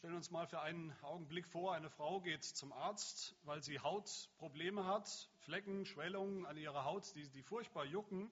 stellen 0.00 0.16
uns 0.16 0.30
mal 0.30 0.46
für 0.46 0.62
einen 0.62 0.94
Augenblick 1.02 1.46
vor, 1.46 1.74
eine 1.74 1.90
Frau 1.90 2.22
geht 2.22 2.42
zum 2.42 2.72
Arzt, 2.72 3.36
weil 3.42 3.62
sie 3.62 3.80
Hautprobleme 3.80 4.86
hat, 4.86 5.28
Flecken, 5.40 5.84
Schwellungen 5.84 6.46
an 6.46 6.56
ihrer 6.56 6.86
Haut, 6.86 7.14
die, 7.14 7.28
die 7.28 7.42
furchtbar 7.42 7.84
jucken. 7.84 8.30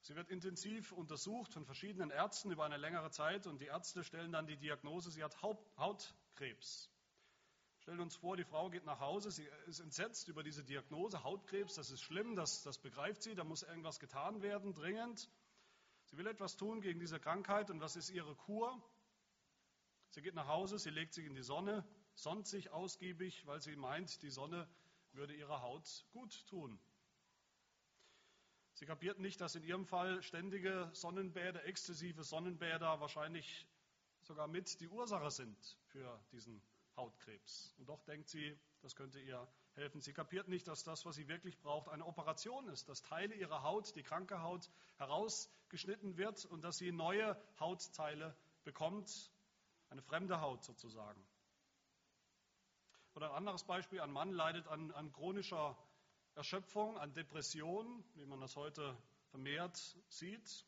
Sie 0.00 0.16
wird 0.16 0.30
intensiv 0.30 0.92
untersucht 0.92 1.52
von 1.52 1.66
verschiedenen 1.66 2.08
Ärzten 2.08 2.50
über 2.50 2.64
eine 2.64 2.78
längere 2.78 3.10
Zeit 3.10 3.46
und 3.46 3.60
die 3.60 3.66
Ärzte 3.66 4.04
stellen 4.04 4.32
dann 4.32 4.46
die 4.46 4.56
Diagnose, 4.56 5.10
sie 5.10 5.22
hat 5.22 5.36
Hautkrebs. 5.42 6.90
Stellen 7.80 8.00
uns 8.00 8.16
vor, 8.16 8.38
die 8.38 8.44
Frau 8.44 8.70
geht 8.70 8.86
nach 8.86 9.00
Hause, 9.00 9.30
sie 9.30 9.46
ist 9.66 9.80
entsetzt 9.80 10.28
über 10.28 10.42
diese 10.42 10.64
Diagnose, 10.64 11.22
Hautkrebs, 11.22 11.74
das 11.74 11.90
ist 11.90 12.00
schlimm, 12.00 12.36
das, 12.36 12.62
das 12.62 12.78
begreift 12.78 13.22
sie, 13.22 13.34
da 13.34 13.44
muss 13.44 13.62
irgendwas 13.64 14.00
getan 14.00 14.40
werden, 14.40 14.72
dringend. 14.72 15.28
Sie 16.06 16.16
will 16.16 16.26
etwas 16.26 16.56
tun 16.56 16.80
gegen 16.80 17.00
diese 17.00 17.20
Krankheit 17.20 17.70
und 17.70 17.82
was 17.82 17.96
ist 17.96 18.08
ihre 18.08 18.34
Kur? 18.34 18.82
Sie 20.16 20.22
geht 20.22 20.34
nach 20.34 20.48
Hause, 20.48 20.78
sie 20.78 20.88
legt 20.88 21.12
sich 21.12 21.26
in 21.26 21.34
die 21.34 21.42
Sonne, 21.42 21.86
sonnt 22.14 22.46
sich 22.46 22.70
ausgiebig, 22.70 23.46
weil 23.46 23.60
sie 23.60 23.76
meint, 23.76 24.22
die 24.22 24.30
Sonne 24.30 24.66
würde 25.12 25.34
ihrer 25.36 25.60
Haut 25.60 26.06
gut 26.10 26.46
tun. 26.46 26.80
Sie 28.72 28.86
kapiert 28.86 29.18
nicht, 29.18 29.42
dass 29.42 29.56
in 29.56 29.62
ihrem 29.62 29.84
Fall 29.84 30.22
ständige 30.22 30.88
Sonnenbäder, 30.94 31.66
exzessive 31.66 32.24
Sonnenbäder 32.24 32.98
wahrscheinlich 32.98 33.68
sogar 34.22 34.48
mit 34.48 34.80
die 34.80 34.88
Ursache 34.88 35.30
sind 35.30 35.58
für 35.88 36.18
diesen 36.32 36.62
Hautkrebs. 36.96 37.74
Und 37.76 37.90
doch 37.90 38.02
denkt 38.04 38.30
sie, 38.30 38.58
das 38.80 38.96
könnte 38.96 39.20
ihr 39.20 39.46
helfen. 39.74 40.00
Sie 40.00 40.14
kapiert 40.14 40.48
nicht, 40.48 40.66
dass 40.66 40.82
das, 40.82 41.04
was 41.04 41.16
sie 41.16 41.28
wirklich 41.28 41.58
braucht, 41.58 41.90
eine 41.90 42.06
Operation 42.06 42.68
ist, 42.68 42.88
dass 42.88 43.02
Teile 43.02 43.34
ihrer 43.34 43.64
Haut, 43.64 43.94
die 43.94 44.02
kranke 44.02 44.40
Haut, 44.40 44.70
herausgeschnitten 44.96 46.16
wird 46.16 46.46
und 46.46 46.64
dass 46.64 46.78
sie 46.78 46.90
neue 46.90 47.38
Hautteile 47.60 48.34
bekommt, 48.64 49.30
eine 49.90 50.02
fremde 50.02 50.40
Haut 50.40 50.64
sozusagen. 50.64 51.22
Oder 53.14 53.30
ein 53.30 53.36
anderes 53.36 53.64
Beispiel, 53.64 54.00
ein 54.00 54.12
Mann 54.12 54.32
leidet 54.32 54.68
an, 54.68 54.90
an 54.92 55.12
chronischer 55.12 55.76
Erschöpfung, 56.34 56.98
an 56.98 57.14
Depression, 57.14 58.04
wie 58.14 58.26
man 58.26 58.40
das 58.40 58.56
heute 58.56 58.96
vermehrt 59.30 59.76
sieht. 60.08 60.66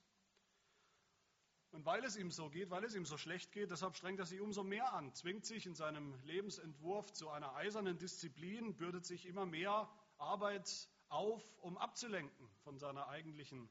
Und 1.70 1.84
weil 1.84 2.02
es 2.04 2.16
ihm 2.16 2.30
so 2.30 2.48
geht, 2.48 2.70
weil 2.70 2.84
es 2.84 2.94
ihm 2.94 3.04
so 3.04 3.18
schlecht 3.18 3.52
geht, 3.52 3.70
deshalb 3.70 3.94
strengt 3.94 4.18
er 4.18 4.24
sich 4.24 4.40
umso 4.40 4.64
mehr 4.64 4.94
an, 4.94 5.12
zwingt 5.12 5.44
sich 5.44 5.66
in 5.66 5.74
seinem 5.74 6.18
Lebensentwurf 6.24 7.12
zu 7.12 7.28
einer 7.28 7.54
eisernen 7.54 7.98
Disziplin, 7.98 8.74
bürdet 8.74 9.04
sich 9.04 9.26
immer 9.26 9.44
mehr 9.44 9.90
Arbeit 10.16 10.88
auf, 11.10 11.42
um 11.60 11.76
abzulenken 11.76 12.48
von 12.64 12.78
seiner 12.78 13.08
eigentlichen 13.08 13.68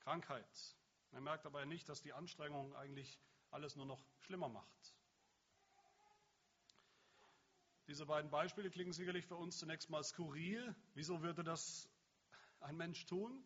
Krankheit. 0.00 0.76
Er 1.12 1.20
merkt 1.20 1.44
dabei 1.44 1.66
nicht, 1.66 1.88
dass 1.88 2.00
die 2.00 2.14
Anstrengung 2.14 2.74
eigentlich 2.74 3.20
alles 3.54 3.76
nur 3.76 3.86
noch 3.86 4.04
schlimmer 4.18 4.48
macht. 4.48 4.94
Diese 7.86 8.04
beiden 8.04 8.28
Beispiele 8.28 8.68
klingen 8.68 8.92
sicherlich 8.92 9.26
für 9.26 9.36
uns 9.36 9.58
zunächst 9.58 9.90
mal 9.90 10.02
skurril. 10.02 10.74
Wieso 10.94 11.22
würde 11.22 11.44
das 11.44 11.88
ein 12.60 12.76
Mensch 12.76 13.06
tun? 13.06 13.44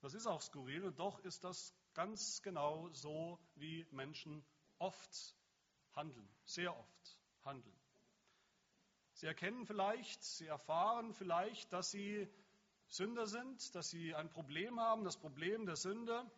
Das 0.00 0.14
ist 0.14 0.26
auch 0.26 0.40
skurril 0.40 0.84
und 0.84 0.98
doch 0.98 1.18
ist 1.20 1.44
das 1.44 1.74
ganz 1.92 2.40
genau 2.40 2.88
so, 2.92 3.38
wie 3.56 3.86
Menschen 3.90 4.42
oft 4.78 5.36
handeln, 5.94 6.28
sehr 6.46 6.74
oft 6.74 7.18
handeln. 7.44 7.76
Sie 9.12 9.26
erkennen 9.26 9.66
vielleicht, 9.66 10.24
sie 10.24 10.46
erfahren 10.46 11.12
vielleicht, 11.12 11.70
dass 11.72 11.90
sie 11.90 12.28
Sünder 12.88 13.26
sind, 13.26 13.74
dass 13.74 13.90
sie 13.90 14.14
ein 14.14 14.30
Problem 14.30 14.80
haben, 14.80 15.04
das 15.04 15.18
Problem 15.18 15.66
der 15.66 15.76
Sünde. 15.76 16.30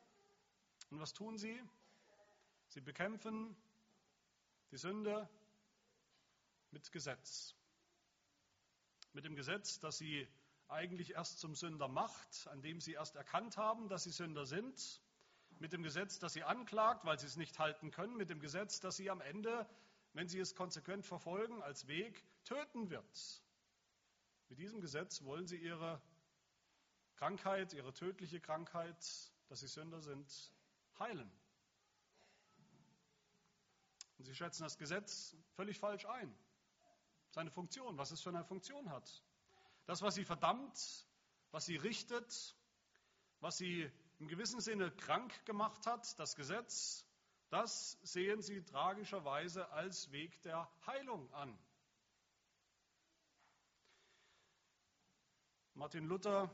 Und 0.90 0.98
was 1.00 1.12
tun 1.12 1.36
sie? 1.38 1.62
Sie 2.68 2.80
bekämpfen 2.82 3.56
die 4.70 4.76
Sünde 4.76 5.28
mit 6.70 6.92
Gesetz. 6.92 7.54
Mit 9.12 9.24
dem 9.24 9.34
Gesetz, 9.34 9.80
das 9.80 9.96
sie 9.96 10.28
eigentlich 10.68 11.12
erst 11.12 11.40
zum 11.40 11.54
Sünder 11.54 11.88
macht, 11.88 12.46
an 12.48 12.60
dem 12.60 12.80
sie 12.80 12.92
erst 12.92 13.16
erkannt 13.16 13.56
haben, 13.56 13.88
dass 13.88 14.04
sie 14.04 14.10
Sünder 14.10 14.44
sind. 14.44 15.00
Mit 15.58 15.72
dem 15.72 15.82
Gesetz, 15.82 16.18
das 16.18 16.34
sie 16.34 16.44
anklagt, 16.44 17.06
weil 17.06 17.18
sie 17.18 17.26
es 17.26 17.36
nicht 17.36 17.58
halten 17.58 17.90
können. 17.90 18.16
Mit 18.16 18.28
dem 18.28 18.38
Gesetz, 18.38 18.80
das 18.80 18.96
sie 18.96 19.10
am 19.10 19.22
Ende, 19.22 19.66
wenn 20.12 20.28
sie 20.28 20.38
es 20.38 20.54
konsequent 20.54 21.06
verfolgen, 21.06 21.62
als 21.62 21.86
Weg 21.86 22.22
töten 22.44 22.90
wird. 22.90 23.42
Mit 24.50 24.58
diesem 24.58 24.80
Gesetz 24.80 25.22
wollen 25.24 25.46
sie 25.46 25.56
ihre 25.56 26.02
Krankheit, 27.16 27.72
ihre 27.72 27.94
tödliche 27.94 28.40
Krankheit, 28.40 29.32
dass 29.48 29.60
sie 29.60 29.68
Sünder 29.68 30.02
sind, 30.02 30.52
heilen. 30.98 31.30
Und 34.18 34.24
sie 34.24 34.34
schätzen 34.34 34.64
das 34.64 34.76
Gesetz 34.76 35.36
völlig 35.54 35.78
falsch 35.78 36.04
ein. 36.06 36.34
Seine 37.30 37.50
Funktion, 37.50 37.96
was 37.98 38.10
es 38.10 38.20
für 38.20 38.30
eine 38.30 38.44
Funktion 38.44 38.90
hat. 38.90 39.22
Das, 39.86 40.02
was 40.02 40.14
sie 40.14 40.24
verdammt, 40.24 41.06
was 41.50 41.64
sie 41.64 41.76
richtet, 41.76 42.56
was 43.40 43.56
sie 43.56 43.90
im 44.18 44.28
gewissen 44.28 44.60
Sinne 44.60 44.90
krank 44.90 45.44
gemacht 45.44 45.86
hat, 45.86 46.18
das 46.18 46.34
Gesetz, 46.34 47.06
das 47.50 47.98
sehen 48.02 48.42
sie 48.42 48.62
tragischerweise 48.62 49.70
als 49.70 50.10
Weg 50.10 50.42
der 50.42 50.68
Heilung 50.86 51.32
an. 51.32 51.58
Martin 55.74 56.06
Luther 56.06 56.50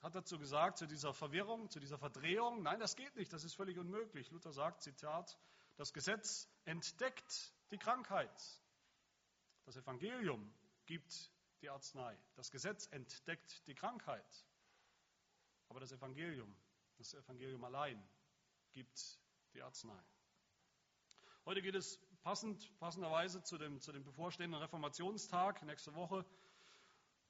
hat 0.00 0.14
dazu 0.14 0.38
gesagt, 0.38 0.78
zu 0.78 0.86
dieser 0.86 1.12
Verwirrung, 1.12 1.68
zu 1.68 1.78
dieser 1.78 1.98
Verdrehung, 1.98 2.62
nein, 2.62 2.80
das 2.80 2.96
geht 2.96 3.14
nicht, 3.16 3.32
das 3.32 3.44
ist 3.44 3.54
völlig 3.54 3.78
unmöglich. 3.78 4.30
Luther 4.30 4.52
sagt, 4.52 4.82
Zitat, 4.82 5.38
das 5.76 5.92
Gesetz 5.92 6.48
entdeckt 6.66 7.52
die 7.70 7.78
Krankheit. 7.78 8.30
Das 9.64 9.76
Evangelium 9.76 10.52
gibt 10.84 11.32
die 11.62 11.70
Arznei. 11.70 12.16
Das 12.34 12.50
Gesetz 12.50 12.86
entdeckt 12.92 13.66
die 13.66 13.74
Krankheit. 13.74 14.46
Aber 15.68 15.80
das 15.80 15.90
Evangelium, 15.90 16.54
das 16.98 17.14
Evangelium 17.14 17.64
allein 17.64 18.00
gibt 18.72 19.18
die 19.54 19.62
Arznei. 19.62 19.98
Heute 21.44 21.62
geht 21.62 21.74
es 21.74 21.98
passend, 22.22 22.78
passenderweise 22.78 23.42
zu 23.42 23.56
dem, 23.56 23.80
zu 23.80 23.92
dem 23.92 24.04
bevorstehenden 24.04 24.60
Reformationstag 24.60 25.62
nächste 25.62 25.94
Woche 25.94 26.24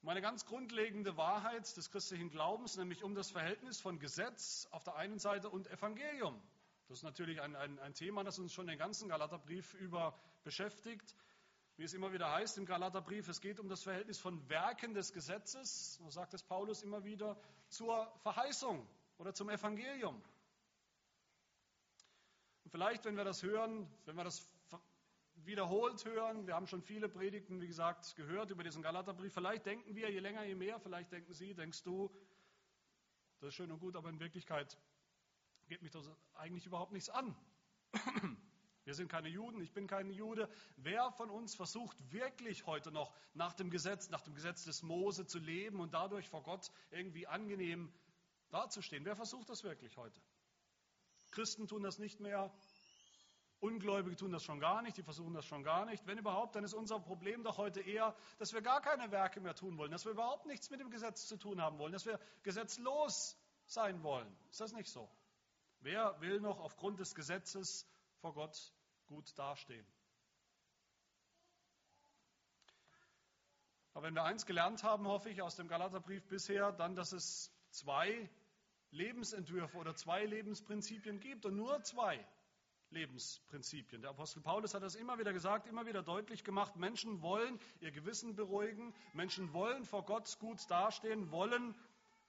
um 0.02 0.10
eine 0.10 0.20
ganz 0.20 0.44
grundlegende 0.46 1.16
Wahrheit 1.16 1.76
des 1.76 1.90
christlichen 1.90 2.30
Glaubens, 2.30 2.76
nämlich 2.76 3.02
um 3.02 3.16
das 3.16 3.32
Verhältnis 3.32 3.80
von 3.80 3.98
Gesetz 3.98 4.68
auf 4.70 4.84
der 4.84 4.94
einen 4.94 5.18
Seite 5.18 5.50
und 5.50 5.66
Evangelium. 5.68 6.40
Das 6.88 6.98
ist 6.98 7.02
natürlich 7.02 7.40
ein, 7.40 7.56
ein, 7.56 7.78
ein 7.80 7.94
Thema, 7.94 8.22
das 8.22 8.38
uns 8.38 8.52
schon 8.52 8.66
den 8.66 8.78
ganzen 8.78 9.08
Galaterbrief 9.08 9.74
über 9.74 10.16
beschäftigt. 10.44 11.14
Wie 11.76 11.84
es 11.84 11.92
immer 11.92 12.12
wieder 12.12 12.32
heißt 12.32 12.56
im 12.58 12.64
Galaterbrief, 12.64 13.28
es 13.28 13.40
geht 13.40 13.60
um 13.60 13.68
das 13.68 13.82
Verhältnis 13.82 14.18
von 14.18 14.48
Werken 14.48 14.94
des 14.94 15.12
Gesetzes, 15.12 15.96
so 15.96 16.08
sagt 16.10 16.32
es 16.32 16.42
Paulus 16.42 16.82
immer 16.82 17.04
wieder, 17.04 17.36
zur 17.68 18.10
Verheißung 18.22 18.86
oder 19.18 19.34
zum 19.34 19.50
Evangelium. 19.50 20.22
Und 22.64 22.70
vielleicht, 22.70 23.04
wenn 23.04 23.16
wir 23.16 23.24
das 23.24 23.42
hören, 23.42 23.86
wenn 24.06 24.16
wir 24.16 24.24
das 24.24 24.48
wiederholt 25.44 26.04
hören, 26.04 26.46
wir 26.46 26.54
haben 26.54 26.66
schon 26.66 26.82
viele 26.82 27.08
Predigten, 27.08 27.60
wie 27.60 27.66
gesagt, 27.66 28.16
gehört 28.16 28.50
über 28.50 28.64
diesen 28.64 28.82
Galaterbrief, 28.82 29.34
vielleicht 29.34 29.66
denken 29.66 29.94
wir, 29.94 30.10
je 30.10 30.20
länger, 30.20 30.44
je 30.44 30.54
mehr, 30.54 30.80
vielleicht 30.80 31.12
denken 31.12 31.34
Sie, 31.34 31.52
denkst 31.52 31.82
du, 31.82 32.10
das 33.40 33.48
ist 33.48 33.54
schön 33.54 33.70
und 33.70 33.80
gut, 33.80 33.96
aber 33.96 34.08
in 34.08 34.18
Wirklichkeit 34.18 34.78
geht 35.66 35.82
mich 35.82 35.90
das 35.90 36.08
eigentlich 36.34 36.66
überhaupt 36.66 36.92
nichts 36.92 37.08
an. 37.08 37.36
Wir 38.84 38.94
sind 38.94 39.08
keine 39.08 39.28
Juden, 39.28 39.60
ich 39.60 39.72
bin 39.72 39.88
kein 39.88 40.10
Jude. 40.10 40.48
Wer 40.76 41.10
von 41.10 41.28
uns 41.28 41.56
versucht 41.56 41.96
wirklich 42.12 42.66
heute 42.66 42.92
noch 42.92 43.12
nach 43.34 43.52
dem 43.52 43.68
Gesetz, 43.68 44.10
nach 44.10 44.22
dem 44.22 44.34
Gesetz 44.34 44.64
des 44.64 44.82
Mose 44.84 45.26
zu 45.26 45.40
leben 45.40 45.80
und 45.80 45.92
dadurch 45.92 46.28
vor 46.28 46.44
Gott 46.44 46.70
irgendwie 46.90 47.26
angenehm 47.26 47.92
dazustehen? 48.50 49.04
Wer 49.04 49.16
versucht 49.16 49.48
das 49.48 49.64
wirklich 49.64 49.96
heute? 49.96 50.20
Christen 51.32 51.66
tun 51.66 51.82
das 51.82 51.98
nicht 51.98 52.20
mehr, 52.20 52.52
Ungläubige 53.58 54.14
tun 54.14 54.30
das 54.30 54.44
schon 54.44 54.60
gar 54.60 54.82
nicht, 54.82 54.96
die 54.98 55.02
versuchen 55.02 55.34
das 55.34 55.46
schon 55.46 55.64
gar 55.64 55.84
nicht. 55.86 56.06
Wenn 56.06 56.18
überhaupt, 56.18 56.54
dann 56.54 56.62
ist 56.62 56.74
unser 56.74 57.00
Problem 57.00 57.42
doch 57.42 57.56
heute 57.56 57.80
eher, 57.80 58.14
dass 58.38 58.52
wir 58.52 58.62
gar 58.62 58.80
keine 58.82 59.10
Werke 59.10 59.40
mehr 59.40 59.54
tun 59.54 59.78
wollen, 59.78 59.90
dass 59.90 60.04
wir 60.04 60.12
überhaupt 60.12 60.46
nichts 60.46 60.70
mit 60.70 60.78
dem 60.78 60.90
Gesetz 60.90 61.26
zu 61.26 61.36
tun 61.36 61.60
haben 61.60 61.78
wollen, 61.78 61.92
dass 61.92 62.06
wir 62.06 62.20
gesetzlos 62.44 63.36
sein 63.64 64.02
wollen. 64.04 64.32
Ist 64.50 64.60
das 64.60 64.72
nicht 64.72 64.88
so? 64.88 65.10
Wer 65.80 66.20
will 66.20 66.40
noch 66.40 66.60
aufgrund 66.60 66.98
des 66.98 67.14
Gesetzes 67.14 67.86
vor 68.20 68.34
Gott 68.34 68.74
gut 69.06 69.36
dastehen? 69.38 69.86
Aber 73.94 74.06
wenn 74.06 74.14
wir 74.14 74.24
eins 74.24 74.44
gelernt 74.44 74.82
haben, 74.82 75.06
hoffe 75.06 75.30
ich, 75.30 75.40
aus 75.40 75.56
dem 75.56 75.68
Galaterbrief 75.68 76.26
bisher, 76.28 76.70
dann, 76.72 76.94
dass 76.94 77.12
es 77.12 77.50
zwei 77.70 78.28
Lebensentwürfe 78.90 79.78
oder 79.78 79.94
zwei 79.94 80.26
Lebensprinzipien 80.26 81.18
gibt 81.18 81.46
und 81.46 81.56
nur 81.56 81.82
zwei 81.82 82.22
Lebensprinzipien. 82.90 84.02
Der 84.02 84.10
Apostel 84.10 84.42
Paulus 84.42 84.74
hat 84.74 84.82
das 84.82 84.94
immer 84.94 85.18
wieder 85.18 85.32
gesagt, 85.32 85.66
immer 85.66 85.86
wieder 85.86 86.02
deutlich 86.02 86.44
gemacht. 86.44 86.76
Menschen 86.76 87.22
wollen 87.22 87.58
ihr 87.80 87.90
Gewissen 87.90 88.34
beruhigen, 88.34 88.94
Menschen 89.12 89.52
wollen 89.52 89.84
vor 89.84 90.04
Gott 90.04 90.38
gut 90.38 90.58
dastehen, 90.70 91.30
wollen 91.30 91.74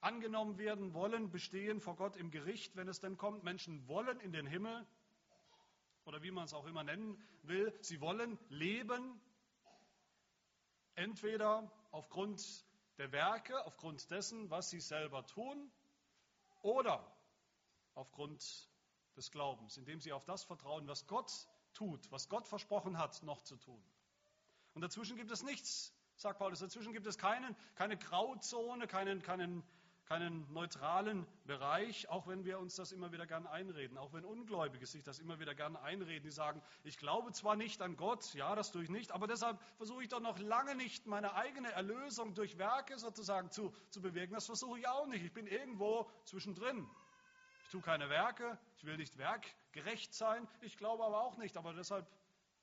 angenommen 0.02 0.58
werden, 0.58 0.94
wollen 0.94 1.32
bestehen 1.32 1.82
vor 1.82 1.96
Gott 1.96 2.16
im 2.16 2.32
Gericht, 2.32 2.76
wenn 2.76 2.88
es 2.88 3.00
denn 3.00 3.18
kommt. 3.18 3.44
Menschen 3.44 3.88
wollen 3.88 4.20
in 4.20 4.32
den 4.32 4.46
Himmel 4.46 4.86
oder 6.06 6.22
wie 6.24 6.32
man 6.32 6.46
es 6.46 6.54
auch 6.54 6.66
immer 6.66 6.84
nennen 6.84 7.22
will. 7.44 7.74
Sie 7.82 8.00
wollen 8.00 8.38
leben, 8.50 9.20
entweder 10.96 11.72
aufgrund 11.92 12.66
der 12.98 13.12
Werke, 13.12 13.66
aufgrund 13.66 14.10
dessen, 14.10 14.50
was 14.50 14.70
sie 14.70 14.80
selber 14.80 15.26
tun, 15.26 15.72
oder 16.62 17.06
aufgrund 17.94 18.70
des 19.16 19.32
Glaubens, 19.32 19.78
indem 19.78 20.00
sie 20.00 20.14
auf 20.14 20.26
das 20.26 20.44
vertrauen, 20.44 20.88
was 20.88 21.08
Gott 21.08 21.32
tut, 21.74 22.12
was 22.12 22.30
Gott 22.30 22.48
versprochen 22.48 22.98
hat, 22.98 23.22
noch 23.24 23.42
zu 23.42 23.58
tun. 23.58 23.84
Und 24.74 24.82
dazwischen 24.82 25.18
gibt 25.18 25.32
es 25.32 25.44
nichts, 25.44 25.94
sagt 26.16 26.40
Paulus, 26.40 26.60
dazwischen 26.60 26.94
gibt 26.94 27.08
es 27.08 27.18
keinen, 27.18 27.56
keine 27.76 27.98
Grauzone, 27.98 28.88
keinen, 28.88 29.22
keinen 29.22 29.64
keinen 30.07 30.51
neutralen 30.54 31.27
Bereich, 31.45 32.07
auch 32.07 32.27
wenn 32.27 32.45
wir 32.45 32.59
uns 32.59 32.75
das 32.75 32.94
immer 32.94 33.12
wieder 33.12 33.27
gern 33.27 33.45
einreden, 33.45 33.98
auch 33.98 34.13
wenn 34.13 34.24
Ungläubige 34.24 34.86
sich 34.86 35.04
das 35.04 35.19
immer 35.19 35.39
wieder 35.39 35.54
gern 35.54 35.75
einreden, 35.75 36.24
die 36.24 36.31
sagen, 36.31 36.62
ich 36.83 36.98
glaube 36.98 37.33
zwar 37.33 37.57
nicht 37.57 37.81
an 37.81 37.98
Gott, 37.98 38.33
ja, 38.33 38.56
das 38.56 38.71
tue 38.71 38.83
ich 38.83 38.89
nicht, 38.89 39.12
aber 39.12 39.27
deshalb 39.27 39.59
versuche 39.75 40.04
ich 40.04 40.09
doch 40.09 40.21
noch 40.21 40.39
lange 40.39 40.75
nicht 40.75 41.07
meine 41.07 41.33
eigene 41.33 41.71
Erlösung 41.74 42.33
durch 42.36 42.57
Werke 42.57 42.98
sozusagen 42.98 43.51
zu, 43.51 43.74
zu 43.89 44.01
bewirken. 44.01 44.33
Das 44.33 44.45
versuche 44.45 44.80
ich 44.80 44.88
auch 44.88 45.07
nicht. 45.07 45.25
Ich 45.25 45.33
bin 45.33 45.45
irgendwo 45.45 46.10
zwischendrin. 46.24 46.89
Ich 47.63 47.69
tue 47.71 47.81
keine 47.81 48.10
Werke, 48.10 48.57
ich 48.77 48.86
will 48.86 48.95
nicht 48.95 49.18
werkgerecht 49.18 50.13
sein, 50.13 50.48
ich 50.62 50.77
glaube 50.77 51.03
aber 51.03 51.21
auch 51.21 51.36
nicht, 51.36 51.57
aber 51.57 51.74
deshalb 51.74 52.07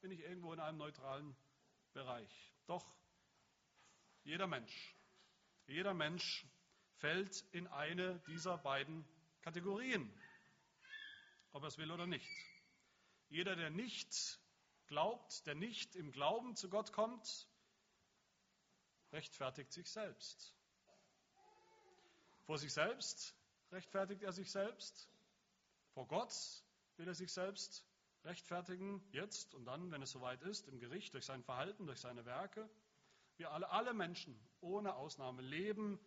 bin 0.01 0.11
ich 0.11 0.21
irgendwo 0.21 0.55
in 0.55 0.61
einem 0.61 0.79
neutralen 0.79 1.37
Bereich. 1.93 2.55
Doch 2.67 2.87
jeder 4.23 4.47
Mensch, 4.47 4.97
jeder 5.67 5.93
Mensch 5.93 6.47
fällt 7.05 7.45
in 7.53 7.67
eine 7.67 8.19
dieser 8.21 8.57
beiden 8.57 9.05
Kategorien, 9.43 10.11
ob 11.53 11.63
er 11.63 11.69
es 11.69 11.77
will 11.77 11.91
oder 11.91 12.07
nicht. 12.07 12.27
Jeder, 13.29 13.57
der 13.57 13.69
nicht 13.69 14.41
glaubt, 14.87 15.47
der 15.47 15.55
nicht 15.55 15.97
im 15.97 16.13
Glauben 16.13 16.57
zu 16.57 16.71
Gott 16.71 16.95
kommt, 16.95 17.47
rechtfertigt 19.13 19.71
sich 19.71 19.87
selbst. 19.87 20.57
Vor 22.47 22.57
sich 22.57 22.73
selbst 22.73 23.35
rechtfertigt 23.71 24.23
er 24.23 24.33
sich 24.33 24.51
selbst. 24.51 25.11
Vor 25.93 26.09
Gott 26.09 26.33
will 26.97 27.07
er 27.07 27.15
sich 27.15 27.31
selbst 27.31 27.85
rechtfertigen, 28.25 29.07
jetzt 29.13 29.55
und 29.55 29.67
dann, 29.67 29.91
wenn 29.91 30.01
es 30.01 30.13
soweit 30.13 30.41
ist, 30.41 30.69
im 30.69 30.79
Gericht, 30.79 31.13
durch 31.13 31.27
sein 31.27 31.43
Verhalten, 31.43 31.85
durch 31.85 32.01
seine 32.01 32.25
Werke. 32.25 32.67
Wir 33.37 33.51
alle, 33.51 33.69
alle 33.69 33.93
Menschen 33.93 34.41
ohne 34.63 34.95
Ausnahme 34.95 35.43
leben 35.43 36.01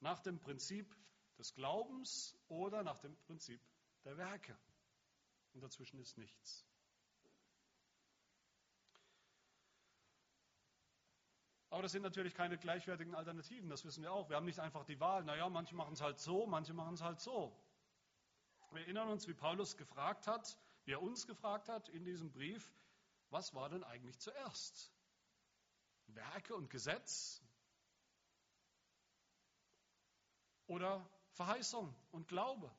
nach 0.00 0.20
dem 0.20 0.38
Prinzip 0.38 0.96
des 1.38 1.54
Glaubens 1.54 2.36
oder 2.48 2.82
nach 2.82 2.98
dem 2.98 3.16
Prinzip 3.16 3.60
der 4.04 4.16
Werke. 4.16 4.56
Und 5.52 5.62
dazwischen 5.62 5.98
ist 6.00 6.18
nichts. 6.18 6.66
Aber 11.70 11.82
das 11.82 11.92
sind 11.92 12.02
natürlich 12.02 12.34
keine 12.34 12.58
gleichwertigen 12.58 13.14
Alternativen, 13.14 13.70
das 13.70 13.84
wissen 13.84 14.02
wir 14.02 14.12
auch. 14.12 14.28
Wir 14.28 14.36
haben 14.36 14.44
nicht 14.44 14.58
einfach 14.58 14.84
die 14.84 14.98
Wahl, 14.98 15.22
naja, 15.22 15.48
manche 15.48 15.76
machen 15.76 15.94
es 15.94 16.00
halt 16.00 16.18
so, 16.18 16.46
manche 16.46 16.74
machen 16.74 16.94
es 16.94 17.00
halt 17.00 17.20
so. 17.20 17.56
Wir 18.72 18.82
erinnern 18.82 19.08
uns, 19.08 19.28
wie 19.28 19.34
Paulus 19.34 19.76
gefragt 19.76 20.26
hat, 20.26 20.58
wie 20.84 20.92
er 20.92 21.02
uns 21.02 21.26
gefragt 21.26 21.68
hat 21.68 21.88
in 21.88 22.04
diesem 22.04 22.32
Brief, 22.32 22.72
was 23.30 23.54
war 23.54 23.68
denn 23.68 23.84
eigentlich 23.84 24.18
zuerst? 24.18 24.92
Werke 26.08 26.56
und 26.56 26.70
Gesetz? 26.70 27.40
Oder 30.70 31.04
Verheißung 31.32 31.92
und 32.12 32.28
Glaube. 32.28 32.72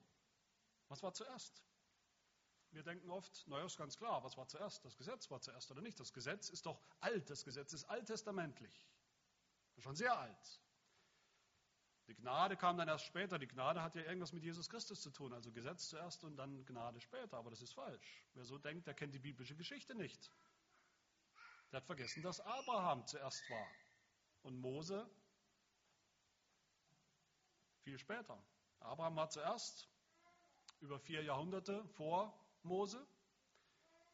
Was 0.87 1.03
war 1.03 1.13
zuerst? 1.13 1.61
Wir 2.71 2.83
denken 2.83 3.11
oft, 3.11 3.45
naja, 3.49 3.65
ist 3.65 3.77
ganz 3.77 3.97
klar, 3.97 4.23
was 4.23 4.37
war 4.37 4.47
zuerst? 4.47 4.85
Das 4.85 4.95
Gesetz 4.95 5.29
war 5.29 5.41
zuerst 5.41 5.69
oder 5.71 5.81
nicht? 5.81 5.99
Das 5.99 6.13
Gesetz 6.13 6.47
ist 6.47 6.65
doch 6.65 6.81
alt, 7.01 7.29
das 7.29 7.43
Gesetz 7.43 7.73
ist 7.73 7.83
alttestamentlich. 7.83 8.87
Schon 9.79 9.97
sehr 9.97 10.17
alt. 10.17 10.61
Die 12.07 12.15
Gnade 12.15 12.55
kam 12.55 12.77
dann 12.77 12.87
erst 12.87 13.03
später. 13.03 13.37
Die 13.37 13.47
Gnade 13.47 13.81
hat 13.81 13.95
ja 13.95 14.03
irgendwas 14.03 14.31
mit 14.31 14.43
Jesus 14.43 14.69
Christus 14.69 15.01
zu 15.01 15.09
tun. 15.09 15.33
Also 15.33 15.51
Gesetz 15.51 15.89
zuerst 15.89 16.23
und 16.23 16.37
dann 16.37 16.63
Gnade 16.65 17.01
später. 17.01 17.35
Aber 17.35 17.49
das 17.49 17.61
ist 17.61 17.73
falsch. 17.73 18.25
Wer 18.35 18.45
so 18.45 18.57
denkt, 18.57 18.87
der 18.87 18.93
kennt 18.93 19.13
die 19.13 19.19
biblische 19.19 19.57
Geschichte 19.57 19.95
nicht. 19.95 20.31
Der 21.73 21.81
hat 21.81 21.85
vergessen, 21.85 22.23
dass 22.23 22.39
Abraham 22.39 23.05
zuerst 23.05 23.49
war. 23.49 23.67
Und 24.43 24.55
Mose 24.61 25.09
viel 27.81 27.97
später. 27.97 28.41
Abraham 28.79 29.15
war 29.15 29.29
zuerst 29.29 29.89
über 30.79 30.99
vier 30.99 31.23
Jahrhunderte 31.23 31.85
vor 31.89 32.33
Mose. 32.63 33.05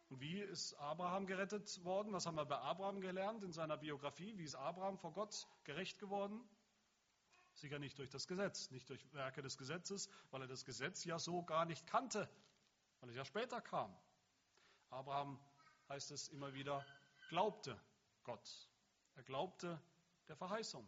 Und 0.09 0.21
wie 0.21 0.39
ist 0.39 0.73
Abraham 0.75 1.25
gerettet 1.25 1.83
worden? 1.83 2.13
Was 2.13 2.25
haben 2.25 2.35
wir 2.35 2.45
bei 2.45 2.57
Abraham 2.57 3.01
gelernt 3.01 3.43
in 3.43 3.51
seiner 3.51 3.77
Biografie? 3.77 4.37
Wie 4.37 4.43
ist 4.43 4.55
Abraham 4.55 4.97
vor 4.97 5.13
Gott 5.13 5.47
gerecht 5.65 5.99
geworden? 5.99 6.41
Sicher 7.55 7.79
nicht 7.79 7.97
durch 7.97 8.09
das 8.09 8.27
Gesetz, 8.27 8.71
nicht 8.71 8.87
durch 8.89 9.13
Werke 9.13 9.41
des 9.41 9.57
Gesetzes, 9.57 10.09
weil 10.31 10.41
er 10.43 10.47
das 10.47 10.63
Gesetz 10.63 11.03
ja 11.03 11.17
so 11.19 11.43
gar 11.43 11.65
nicht 11.65 11.87
kannte, 11.87 12.29
weil 12.99 13.09
es 13.09 13.15
ja 13.15 13.25
später 13.25 13.59
kam. 13.61 13.93
Abraham, 14.89 15.39
heißt 15.89 16.11
es 16.11 16.29
immer 16.29 16.53
wieder, 16.53 16.85
glaubte 17.29 17.79
Gott. 18.23 18.69
Er 19.15 19.23
glaubte 19.23 19.81
der 20.27 20.35
Verheißung 20.35 20.87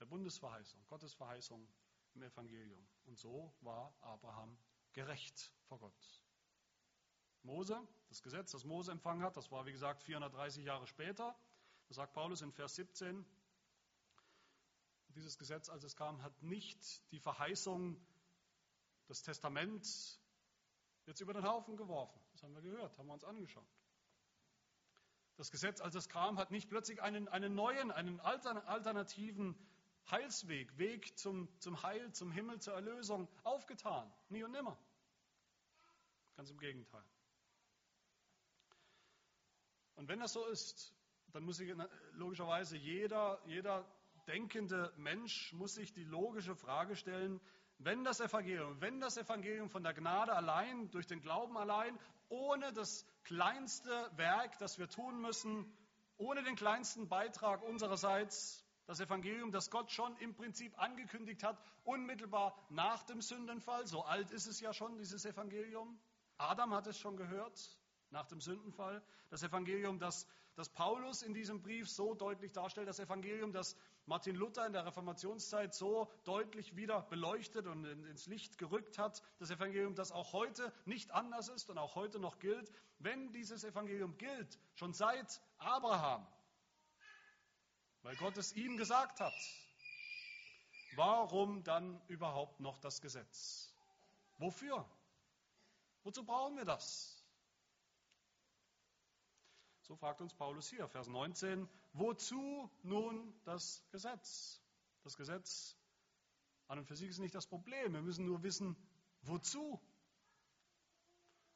der 0.00 0.06
Bundesverheißung, 0.06 0.84
Gottes 0.86 1.14
Verheißung 1.14 1.68
im 2.14 2.22
Evangelium. 2.22 2.86
Und 3.04 3.18
so 3.18 3.54
war 3.60 3.94
Abraham 4.00 4.58
gerecht 4.92 5.52
vor 5.64 5.78
Gott. 5.78 6.22
Mose, 7.42 7.80
das 8.08 8.22
Gesetz, 8.22 8.50
das 8.50 8.64
Mose 8.64 8.90
empfangen 8.90 9.22
hat, 9.22 9.36
das 9.36 9.50
war 9.50 9.66
wie 9.66 9.72
gesagt 9.72 10.02
430 10.02 10.64
Jahre 10.64 10.86
später. 10.86 11.36
Das 11.88 11.96
sagt 11.96 12.12
Paulus 12.12 12.42
in 12.42 12.52
Vers 12.52 12.74
17. 12.74 13.24
Dieses 15.10 15.38
Gesetz, 15.38 15.68
als 15.68 15.84
es 15.84 15.94
kam, 15.96 16.22
hat 16.22 16.42
nicht 16.42 17.10
die 17.12 17.20
Verheißung, 17.20 18.00
das 19.06 19.22
Testament 19.22 19.86
jetzt 21.06 21.20
über 21.20 21.32
den 21.32 21.44
Haufen 21.44 21.76
geworfen. 21.76 22.20
Das 22.32 22.42
haben 22.42 22.54
wir 22.54 22.62
gehört, 22.62 22.98
haben 22.98 23.06
wir 23.06 23.14
uns 23.14 23.24
angeschaut. 23.24 23.68
Das 25.36 25.50
Gesetz, 25.50 25.80
als 25.80 25.94
es 25.94 26.08
kam, 26.08 26.38
hat 26.38 26.50
nicht 26.50 26.68
plötzlich 26.68 27.02
einen, 27.02 27.28
einen 27.28 27.54
neuen, 27.54 27.90
einen 27.92 28.20
alternativen 28.20 29.54
Heilsweg, 30.10 30.78
Weg 30.78 31.18
zum, 31.18 31.48
zum 31.58 31.82
Heil, 31.82 32.12
zum 32.12 32.30
Himmel, 32.30 32.60
zur 32.60 32.74
Erlösung 32.74 33.28
aufgetan. 33.42 34.12
Nie 34.28 34.44
und 34.44 34.52
nimmer. 34.52 34.78
Ganz 36.36 36.50
im 36.50 36.58
Gegenteil. 36.58 37.04
Und 39.96 40.08
wenn 40.08 40.20
das 40.20 40.32
so 40.32 40.46
ist, 40.46 40.94
dann 41.32 41.44
muss 41.44 41.56
sich 41.56 41.74
logischerweise 42.12 42.76
jeder, 42.76 43.40
jeder 43.46 43.84
denkende 44.26 44.92
Mensch 44.96 45.52
muss 45.52 45.74
sich 45.74 45.92
die 45.92 46.04
logische 46.04 46.54
Frage 46.54 46.96
stellen, 46.96 47.40
wenn 47.78 48.04
das 48.04 48.20
Evangelium, 48.20 48.80
wenn 48.80 49.00
das 49.00 49.16
Evangelium 49.16 49.68
von 49.68 49.82
der 49.82 49.92
Gnade 49.92 50.34
allein, 50.34 50.90
durch 50.90 51.06
den 51.06 51.20
Glauben 51.20 51.56
allein, 51.56 51.98
ohne 52.28 52.72
das 52.72 53.06
kleinste 53.24 54.10
Werk, 54.16 54.58
das 54.58 54.78
wir 54.78 54.88
tun 54.88 55.20
müssen, 55.20 55.70
ohne 56.16 56.42
den 56.42 56.56
kleinsten 56.56 57.08
Beitrag 57.08 57.62
unsererseits, 57.62 58.65
das 58.86 59.00
Evangelium, 59.00 59.50
das 59.50 59.70
Gott 59.70 59.90
schon 59.90 60.16
im 60.18 60.34
Prinzip 60.34 60.78
angekündigt 60.78 61.42
hat, 61.42 61.60
unmittelbar 61.84 62.56
nach 62.70 63.02
dem 63.02 63.20
Sündenfall. 63.20 63.86
So 63.86 64.04
alt 64.04 64.30
ist 64.30 64.46
es 64.46 64.60
ja 64.60 64.72
schon, 64.72 64.96
dieses 64.96 65.24
Evangelium. 65.24 65.98
Adam 66.38 66.72
hat 66.72 66.86
es 66.86 66.98
schon 66.98 67.16
gehört, 67.16 67.78
nach 68.10 68.26
dem 68.26 68.40
Sündenfall. 68.40 69.02
Das 69.30 69.42
Evangelium, 69.42 69.98
das, 69.98 70.26
das 70.54 70.68
Paulus 70.68 71.22
in 71.22 71.34
diesem 71.34 71.62
Brief 71.62 71.88
so 71.88 72.14
deutlich 72.14 72.52
darstellt, 72.52 72.88
das 72.88 73.00
Evangelium, 73.00 73.52
das 73.52 73.76
Martin 74.06 74.36
Luther 74.36 74.66
in 74.66 74.72
der 74.72 74.86
Reformationszeit 74.86 75.74
so 75.74 76.08
deutlich 76.24 76.76
wieder 76.76 77.02
beleuchtet 77.02 77.66
und 77.66 77.84
ins 77.84 78.26
Licht 78.26 78.56
gerückt 78.56 78.98
hat. 78.98 79.20
Das 79.38 79.50
Evangelium, 79.50 79.96
das 79.96 80.12
auch 80.12 80.32
heute 80.32 80.72
nicht 80.84 81.10
anders 81.12 81.48
ist 81.48 81.68
und 81.70 81.78
auch 81.78 81.96
heute 81.96 82.20
noch 82.20 82.38
gilt. 82.38 82.70
Wenn 82.98 83.32
dieses 83.32 83.64
Evangelium 83.64 84.16
gilt, 84.16 84.58
schon 84.74 84.92
seit 84.92 85.40
Abraham, 85.58 86.26
weil 88.06 88.14
Gott 88.14 88.36
es 88.36 88.52
ihm 88.52 88.76
gesagt 88.76 89.18
hat. 89.18 89.34
Warum 90.94 91.64
dann 91.64 92.00
überhaupt 92.06 92.60
noch 92.60 92.78
das 92.78 93.00
Gesetz? 93.00 93.74
Wofür? 94.38 94.88
Wozu 96.04 96.24
brauchen 96.24 96.56
wir 96.56 96.64
das? 96.64 97.20
So 99.80 99.96
fragt 99.96 100.20
uns 100.20 100.32
Paulus 100.34 100.70
hier, 100.70 100.86
Vers 100.86 101.08
19, 101.08 101.68
wozu 101.94 102.70
nun 102.84 103.34
das 103.44 103.82
Gesetz? 103.90 104.62
Das 105.02 105.16
Gesetz 105.16 105.76
an 106.68 106.78
und 106.78 106.86
für 106.86 106.94
sich 106.94 107.08
ist 107.08 107.18
nicht 107.18 107.34
das 107.34 107.48
Problem. 107.48 107.92
Wir 107.92 108.02
müssen 108.02 108.24
nur 108.24 108.44
wissen, 108.44 108.76
wozu. 109.22 109.80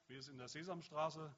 Wie 0.08 0.16
es 0.16 0.26
in 0.26 0.36
der 0.36 0.48
Sesamstraße 0.48 1.32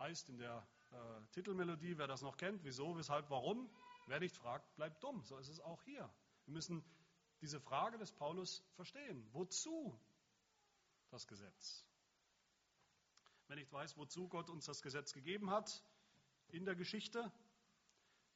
heißt, 0.00 0.30
in 0.30 0.38
der 0.38 0.66
äh, 0.90 0.96
Titelmelodie, 1.30 1.96
wer 1.96 2.08
das 2.08 2.22
noch 2.22 2.36
kennt, 2.36 2.64
wieso, 2.64 2.96
weshalb, 2.96 3.30
warum. 3.30 3.70
Wer 4.08 4.20
nicht 4.20 4.36
fragt, 4.36 4.74
bleibt 4.76 5.02
dumm. 5.02 5.24
So 5.24 5.38
ist 5.38 5.48
es 5.48 5.60
auch 5.60 5.82
hier. 5.84 6.10
Wir 6.44 6.54
müssen 6.54 6.84
diese 7.40 7.60
Frage 7.60 7.98
des 7.98 8.12
Paulus 8.12 8.62
verstehen. 8.74 9.26
Wozu 9.32 9.98
das 11.10 11.26
Gesetz? 11.26 11.88
wer 13.48 13.56
nicht 13.56 13.72
weiß, 13.72 13.96
wozu 13.96 14.28
Gott 14.28 14.50
uns 14.50 14.66
das 14.66 14.82
Gesetz 14.82 15.12
gegeben 15.12 15.50
hat 15.50 15.82
in 16.48 16.64
der 16.64 16.74
Geschichte, 16.74 17.32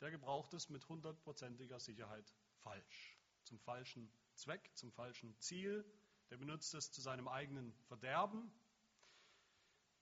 der 0.00 0.10
gebraucht 0.10 0.52
es 0.54 0.70
mit 0.70 0.88
hundertprozentiger 0.88 1.78
Sicherheit 1.78 2.34
falsch. 2.62 3.18
Zum 3.44 3.58
falschen 3.60 4.10
Zweck, 4.34 4.70
zum 4.74 4.90
falschen 4.90 5.38
Ziel. 5.38 5.84
Der 6.30 6.38
benutzt 6.38 6.74
es 6.74 6.90
zu 6.90 7.02
seinem 7.02 7.28
eigenen 7.28 7.72
Verderben. 7.88 8.50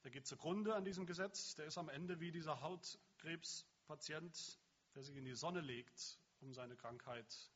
Der 0.05 0.13
geht 0.13 0.27
zugrunde 0.27 0.75
an 0.75 0.85
diesem 0.85 1.07
Gesetz. 1.07 1.57
Der 1.57 1.67
ist 1.67 1.77
am 1.77 1.89
Ende 1.89 2.21
wie 2.21 2.31
dieser 2.31 2.61
Hautkrebspatient, 2.61 4.60
der 4.95 5.03
sich 5.03 5.17
in 5.17 5.25
die 5.25 5.35
Sonne 5.35 5.61
legt, 5.61 6.19
um 6.41 6.53
seine 6.53 6.77
Krankheit 6.77 7.51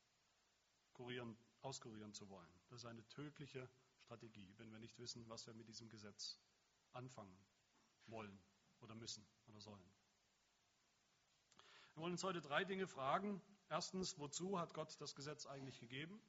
kurieren, 0.93 1.37
auskurieren 1.63 2.13
zu 2.13 2.29
wollen. 2.29 2.51
Das 2.69 2.81
ist 2.81 2.87
eine 2.87 3.07
tödliche 3.09 3.69
Strategie, 3.99 4.53
wenn 4.59 4.71
wir 4.71 4.79
nicht 4.79 4.99
wissen, 4.99 5.29
was 5.29 5.47
wir 5.47 5.55
mit 5.55 5.69
diesem 5.69 5.89
Gesetz 5.89 6.39
anfangen 6.93 7.37
wollen 8.07 8.39
oder 8.81 8.95
müssen 8.95 9.27
oder 9.49 9.61
sollen. 9.61 9.91
Wir 11.95 12.03
wollen 12.03 12.13
uns 12.13 12.25
heute 12.25 12.41
drei 12.41 12.65
Dinge 12.65 12.87
fragen. 12.87 13.41
Erstens, 13.69 14.19
wozu 14.19 14.59
hat 14.59 14.75
Gott 14.75 15.01
das 15.01 15.15
Gesetz 15.15 15.47
eigentlich 15.47 15.79
gegeben? 15.81 16.21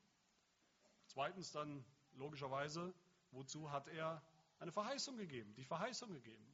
Zweitens 1.07 1.51
dann 1.51 1.83
logischerweise, 2.13 2.93
wozu 3.31 3.71
hat 3.71 3.87
er 3.87 4.23
eine 4.59 4.71
Verheißung 4.71 5.17
gegeben, 5.17 5.53
die 5.55 5.65
Verheißung 5.65 6.13
gegeben? 6.13 6.45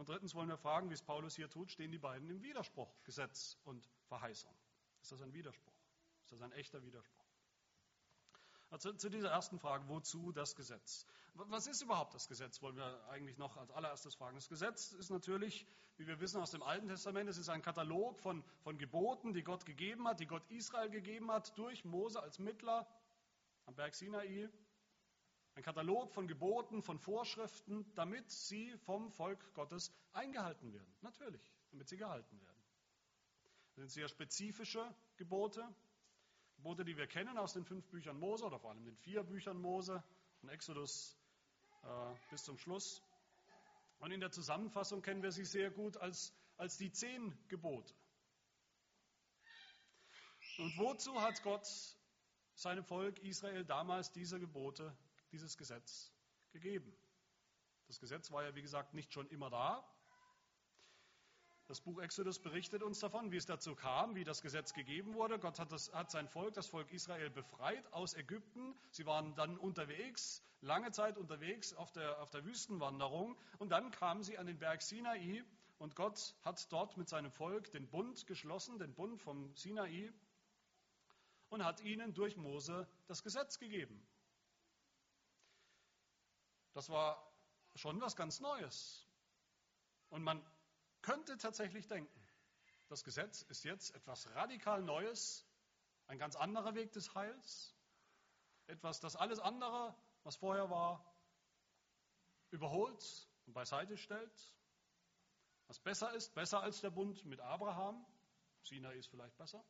Und 0.00 0.08
drittens 0.08 0.34
wollen 0.34 0.48
wir 0.48 0.56
fragen, 0.56 0.88
wie 0.88 0.94
es 0.94 1.02
Paulus 1.02 1.36
hier 1.36 1.50
tut, 1.50 1.70
stehen 1.70 1.92
die 1.92 1.98
beiden 1.98 2.30
im 2.30 2.42
Widerspruch, 2.42 2.88
Gesetz 3.04 3.58
und 3.64 3.86
Verheißung. 4.06 4.50
Ist 5.02 5.12
das 5.12 5.20
ein 5.20 5.34
Widerspruch? 5.34 5.74
Ist 6.22 6.32
das 6.32 6.40
ein 6.40 6.52
echter 6.52 6.82
Widerspruch? 6.82 7.26
Also 8.70 8.94
zu 8.94 9.10
dieser 9.10 9.28
ersten 9.28 9.58
Frage, 9.58 9.86
wozu 9.88 10.32
das 10.32 10.56
Gesetz? 10.56 11.04
Was 11.34 11.66
ist 11.66 11.82
überhaupt 11.82 12.14
das 12.14 12.28
Gesetz, 12.28 12.62
wollen 12.62 12.76
wir 12.76 13.06
eigentlich 13.10 13.36
noch 13.36 13.58
als 13.58 13.70
allererstes 13.72 14.14
fragen. 14.14 14.36
Das 14.36 14.48
Gesetz 14.48 14.92
ist 14.92 15.10
natürlich, 15.10 15.66
wie 15.98 16.06
wir 16.06 16.18
wissen 16.18 16.40
aus 16.40 16.52
dem 16.52 16.62
Alten 16.62 16.88
Testament, 16.88 17.28
es 17.28 17.36
ist 17.36 17.50
ein 17.50 17.60
Katalog 17.60 18.18
von, 18.20 18.42
von 18.62 18.78
Geboten, 18.78 19.34
die 19.34 19.42
Gott 19.42 19.66
gegeben 19.66 20.08
hat, 20.08 20.18
die 20.18 20.26
Gott 20.26 20.50
Israel 20.50 20.88
gegeben 20.88 21.30
hat, 21.30 21.58
durch 21.58 21.84
Mose 21.84 22.22
als 22.22 22.38
Mittler 22.38 22.86
am 23.66 23.74
Berg 23.74 23.94
Sinai. 23.94 24.48
Ein 25.60 25.64
Katalog 25.64 26.10
von 26.14 26.26
Geboten, 26.26 26.82
von 26.82 26.98
Vorschriften, 26.98 27.84
damit 27.94 28.30
sie 28.30 28.74
vom 28.86 29.12
Volk 29.12 29.52
Gottes 29.52 29.92
eingehalten 30.14 30.72
werden. 30.72 30.90
Natürlich, 31.02 31.52
damit 31.70 31.86
sie 31.86 31.98
gehalten 31.98 32.40
werden. 32.40 32.64
Das 33.66 33.74
sind 33.76 33.90
sehr 33.90 34.08
spezifische 34.08 34.82
Gebote, 35.18 35.62
Gebote, 36.56 36.82
die 36.86 36.96
wir 36.96 37.06
kennen 37.06 37.36
aus 37.36 37.52
den 37.52 37.66
fünf 37.66 37.86
Büchern 37.90 38.18
Mose 38.18 38.46
oder 38.46 38.58
vor 38.58 38.70
allem 38.70 38.86
den 38.86 38.96
vier 38.96 39.22
Büchern 39.22 39.60
Mose, 39.60 40.02
von 40.40 40.48
Exodus 40.48 41.14
äh, 41.82 42.14
bis 42.30 42.42
zum 42.42 42.56
Schluss. 42.56 43.02
Und 43.98 44.12
in 44.12 44.20
der 44.20 44.30
Zusammenfassung 44.30 45.02
kennen 45.02 45.22
wir 45.22 45.30
sie 45.30 45.44
sehr 45.44 45.70
gut 45.70 45.98
als, 45.98 46.32
als 46.56 46.78
die 46.78 46.90
zehn 46.90 47.36
Gebote. 47.48 47.92
Und 50.56 50.78
wozu 50.78 51.20
hat 51.20 51.42
Gott 51.42 51.68
seinem 52.54 52.82
Volk 52.82 53.18
Israel 53.18 53.66
damals 53.66 54.10
diese 54.10 54.40
Gebote, 54.40 54.96
dieses 55.32 55.56
Gesetz 55.56 56.12
gegeben? 56.52 56.96
Das 57.86 57.98
Gesetz 57.98 58.30
war 58.30 58.44
ja, 58.44 58.54
wie 58.54 58.62
gesagt, 58.62 58.94
nicht 58.94 59.12
schon 59.12 59.26
immer 59.28 59.50
da, 59.50 59.84
das 61.70 61.80
Buch 61.80 62.02
Exodus 62.02 62.40
berichtet 62.40 62.82
uns 62.82 62.98
davon, 62.98 63.30
wie 63.30 63.36
es 63.36 63.46
dazu 63.46 63.76
kam, 63.76 64.16
wie 64.16 64.24
das 64.24 64.42
Gesetz 64.42 64.74
gegeben 64.74 65.14
wurde. 65.14 65.38
Gott 65.38 65.60
hat, 65.60 65.70
das, 65.70 65.92
hat 65.92 66.10
sein 66.10 66.26
Volk, 66.26 66.52
das 66.54 66.66
Volk 66.66 66.90
Israel, 66.90 67.30
befreit 67.30 67.92
aus 67.92 68.14
Ägypten. 68.14 68.74
Sie 68.90 69.06
waren 69.06 69.36
dann 69.36 69.56
unterwegs, 69.56 70.42
lange 70.62 70.90
Zeit 70.90 71.16
unterwegs 71.16 71.72
auf 71.72 71.92
der, 71.92 72.20
auf 72.20 72.30
der 72.30 72.44
Wüstenwanderung. 72.44 73.36
Und 73.60 73.68
dann 73.68 73.92
kamen 73.92 74.24
sie 74.24 74.36
an 74.36 74.46
den 74.46 74.58
Berg 74.58 74.82
Sinai 74.82 75.44
und 75.78 75.94
Gott 75.94 76.34
hat 76.42 76.72
dort 76.72 76.96
mit 76.96 77.08
seinem 77.08 77.30
Volk 77.30 77.70
den 77.70 77.86
Bund 77.88 78.26
geschlossen, 78.26 78.80
den 78.80 78.92
Bund 78.92 79.20
vom 79.20 79.54
Sinai, 79.54 80.12
und 81.50 81.64
hat 81.64 81.82
ihnen 81.82 82.14
durch 82.14 82.36
Mose 82.36 82.88
das 83.06 83.22
Gesetz 83.22 83.60
gegeben. 83.60 84.04
Das 86.72 86.88
war 86.88 87.30
schon 87.74 88.00
was 88.00 88.16
ganz 88.16 88.40
Neues. 88.40 89.06
Und 90.08 90.22
man 90.22 90.44
könnte 91.02 91.36
tatsächlich 91.38 91.86
denken, 91.86 92.20
das 92.88 93.04
Gesetz 93.04 93.42
ist 93.42 93.64
jetzt 93.64 93.94
etwas 93.94 94.28
radikal 94.34 94.82
Neues, 94.82 95.46
ein 96.08 96.18
ganz 96.18 96.34
anderer 96.34 96.74
Weg 96.74 96.92
des 96.92 97.14
Heils, 97.14 97.74
etwas, 98.66 99.00
das 99.00 99.16
alles 99.16 99.38
andere, 99.38 99.94
was 100.24 100.36
vorher 100.36 100.70
war, 100.70 101.04
überholt 102.50 103.28
und 103.46 103.52
beiseite 103.52 103.96
stellt, 103.96 104.54
was 105.68 105.78
besser 105.78 106.12
ist, 106.14 106.34
besser 106.34 106.60
als 106.60 106.80
der 106.80 106.90
Bund 106.90 107.24
mit 107.24 107.40
Abraham, 107.40 108.04
Sinai 108.62 108.96
ist 108.96 109.06
vielleicht 109.08 109.36
besser, 109.36 109.64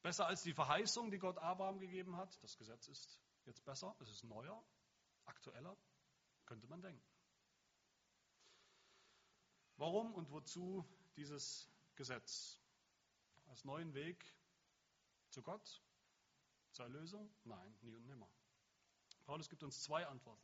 besser 0.00 0.26
als 0.26 0.42
die 0.42 0.54
Verheißung, 0.54 1.10
die 1.10 1.18
Gott 1.18 1.36
Abraham 1.38 1.78
gegeben 1.78 2.16
hat, 2.16 2.42
das 2.42 2.56
Gesetz 2.56 2.88
ist 2.88 3.20
jetzt 3.44 3.62
besser, 3.64 3.94
es 4.00 4.08
ist 4.08 4.24
neuer, 4.24 4.64
aktueller, 5.26 5.76
könnte 6.48 6.66
man 6.66 6.80
denken. 6.80 7.06
Warum 9.76 10.14
und 10.14 10.30
wozu 10.30 10.84
dieses 11.16 11.70
Gesetz? 11.94 12.58
Als 13.48 13.64
neuen 13.64 13.92
Weg 13.94 14.34
zu 15.28 15.42
Gott, 15.42 15.82
zur 16.72 16.86
Erlösung? 16.86 17.30
Nein, 17.44 17.76
nie 17.82 17.94
und 17.94 18.06
nimmer. 18.06 18.28
Paulus 19.24 19.48
gibt 19.50 19.62
uns 19.62 19.82
zwei 19.82 20.06
Antworten 20.06 20.42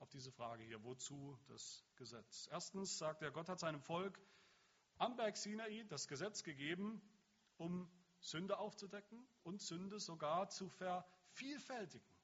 auf 0.00 0.10
diese 0.10 0.32
Frage 0.32 0.64
hier, 0.64 0.82
wozu 0.82 1.38
das 1.46 1.84
Gesetz? 1.94 2.48
Erstens 2.50 2.98
sagt 2.98 3.22
er, 3.22 3.30
Gott 3.30 3.48
hat 3.48 3.60
seinem 3.60 3.80
Volk 3.82 4.20
am 4.98 5.16
Berg 5.16 5.36
Sinai 5.36 5.84
das 5.88 6.08
Gesetz 6.08 6.42
gegeben, 6.42 7.00
um 7.56 7.88
Sünde 8.18 8.58
aufzudecken 8.58 9.24
und 9.44 9.62
Sünde 9.62 10.00
sogar 10.00 10.48
zu 10.48 10.68
vervielfältigen. 10.68 12.19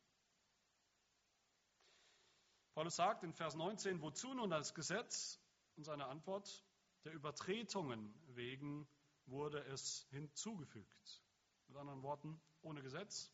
Paulus 2.76 2.96
sagt 2.96 3.22
in 3.22 3.32
Vers 3.32 3.54
19, 3.54 4.02
wozu 4.02 4.34
nun 4.34 4.50
das 4.50 4.74
Gesetz? 4.74 5.40
Und 5.76 5.84
seine 5.84 6.08
Antwort, 6.08 6.62
der 7.04 7.14
Übertretungen 7.14 8.14
wegen 8.34 8.86
wurde 9.24 9.60
es 9.72 10.06
hinzugefügt. 10.10 11.24
Mit 11.68 11.78
anderen 11.78 12.02
Worten, 12.02 12.38
ohne 12.60 12.82
Gesetz, 12.82 13.32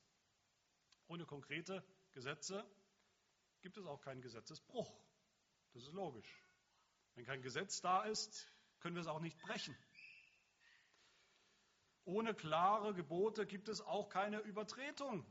ohne 1.09 1.27
konkrete 1.27 1.85
Gesetze 2.13 2.65
gibt 3.63 3.77
es 3.79 3.85
auch 3.85 4.01
keinen 4.01 4.21
Gesetzesbruch. 4.21 4.97
Das 5.73 5.83
ist 5.83 5.93
logisch. 5.93 6.41
Wenn 7.17 7.25
kein 7.25 7.43
Gesetz 7.43 7.81
da 7.81 8.05
ist, 8.05 8.47
können 8.79 8.95
wir 8.95 9.03
es 9.03 9.09
auch 9.09 9.19
nicht 9.19 9.41
brechen. 9.41 9.77
Ohne 12.05 12.33
klare 12.33 12.95
Gebote 12.95 13.45
gibt 13.45 13.69
es 13.69 13.81
auch 13.81 14.09
keine 14.09 14.39
Übertretung 14.39 15.27